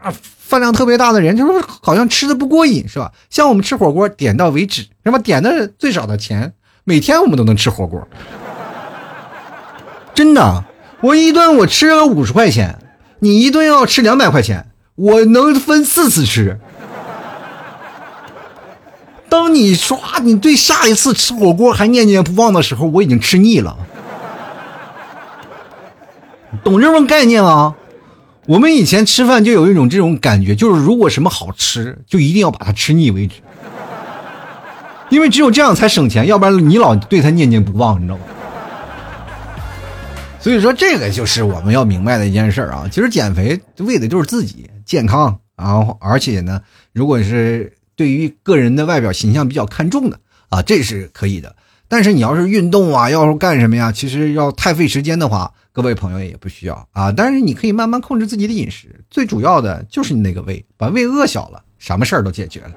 [0.00, 0.14] 啊。
[0.50, 3.12] 饭量特别大的人，就是好像吃的不过瘾，是吧？
[3.30, 5.18] 像我们吃火锅，点到为止，是吧？
[5.20, 8.08] 点的最少的钱，每天我们都能吃火锅。
[10.12, 10.64] 真的，
[11.02, 12.80] 我一顿我吃了五十块钱，
[13.20, 16.58] 你一顿要吃两百块钱，我能分四次吃。
[19.28, 23.76] 当你说你对下一次吃火锅还念念不忘的时候，我已经吃腻了。
[26.64, 27.76] 懂这种概念吗？
[28.50, 33.36] 我们以前吃饭就有一种这种感觉，就是如果什么好吃，就一定要把它吃腻为止，
[35.08, 38.24] 因为只有这样才省钱，要不然你老对它念念不忘，你知道吗？
[40.40, 42.88] 所以说，这个就是我们要明白的一件事啊。
[42.90, 46.60] 其实减肥为的就是自己健康，然后而且呢，
[46.92, 51.54] 如果是对于个人的外表形象比较看重的啊，这是可以的。
[51.90, 57.10] 但是你要是运动啊，要是干什么呀，其实要太费时间的话，各位朋友也不需要啊。
[57.10, 62.70] 但是你可以慢慢控制自己的饮食，最主要的就是你那个胃，把胃饿小了，什么事儿都解决了。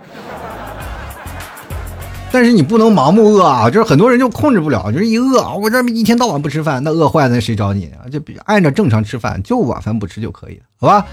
[2.31, 8.09] 但是你不能盲目饿啊，就是很多人就控制不了，就是一饿，我这一天到晚不吃饭，那饿坏了，那谁找你啊？
[8.09, 11.05] 就按照正常吃饭，就晚饭不吃就可以了，好吧？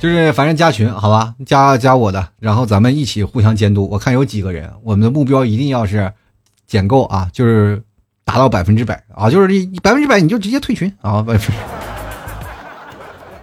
[0.00, 3.88] 就是反正加群，好吧，加加我的，然后咱们一起互相监督。
[3.88, 6.12] 我看有几个人，我们的目标一定要是
[6.66, 7.82] 减够啊，就是
[8.24, 9.48] 达到百分之百啊，就是
[9.82, 11.52] 百分之百你就直接退群啊，百分之。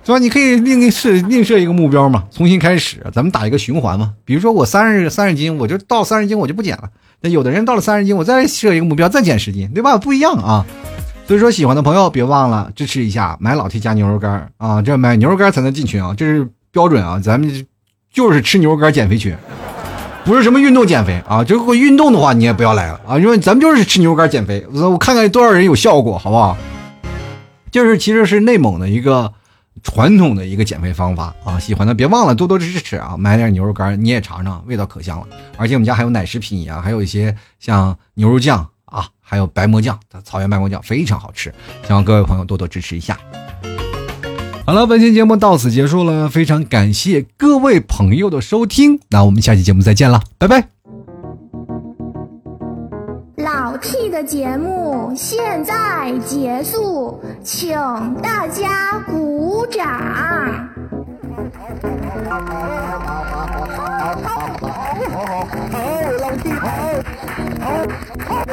[0.03, 0.17] 是吧？
[0.17, 4.13] 你可以另设另设一个目标嘛，重新开始，咱们打一个循环嘛。
[4.25, 6.89] 比如说我三十三十斤，我就到三十斤我就不减了。
[7.21, 9.99] 那有的人到了三十斤，我再设一个目标，再减十斤，对吧？
[9.99, 10.65] 不一样啊。
[11.27, 17.19] 所以说喜欢的朋友别忘了支持一下，买老 T 加牛肉干啊，这买牛肉干才能进群啊，这是标准啊。
[17.23, 17.67] 咱们
[18.11, 19.37] 就是吃牛肉干减肥群，
[20.23, 21.43] 不是什么运动减肥啊。
[21.47, 24.65] 如果运动的话，你也不要来了啊，因为咱们就是吃牛肉干减肥。
[24.71, 26.57] 我看看多少人有效果，好不好？
[27.71, 29.33] 就是其实是内蒙的一个。
[29.83, 33.15] 传统的一个减肥方法啊，喜欢的别忘了多多支持啊！
[33.17, 35.25] 买点牛肉干你也尝尝，味道可香了。
[35.57, 41.51] 而且我们家还有奶食品呀，还有一些像牛肉酱啊，还有白馍酱，草原白馍酱非常好吃，
[41.87, 43.17] 希望各位朋友多多支持一下。
[44.71, 50.65] 好了，本期节目到此结束了，非常感谢各位朋友的收听，那我们下期节目再见了，拜拜。
[53.35, 57.75] 老 T 的节目现在结束，请
[58.23, 59.85] 大家鼓掌。
[62.23, 62.39] 好，
[64.23, 64.47] 好，
[66.21, 66.69] 老 T 好，
[67.59, 67.75] 好，
[68.25, 68.45] 好，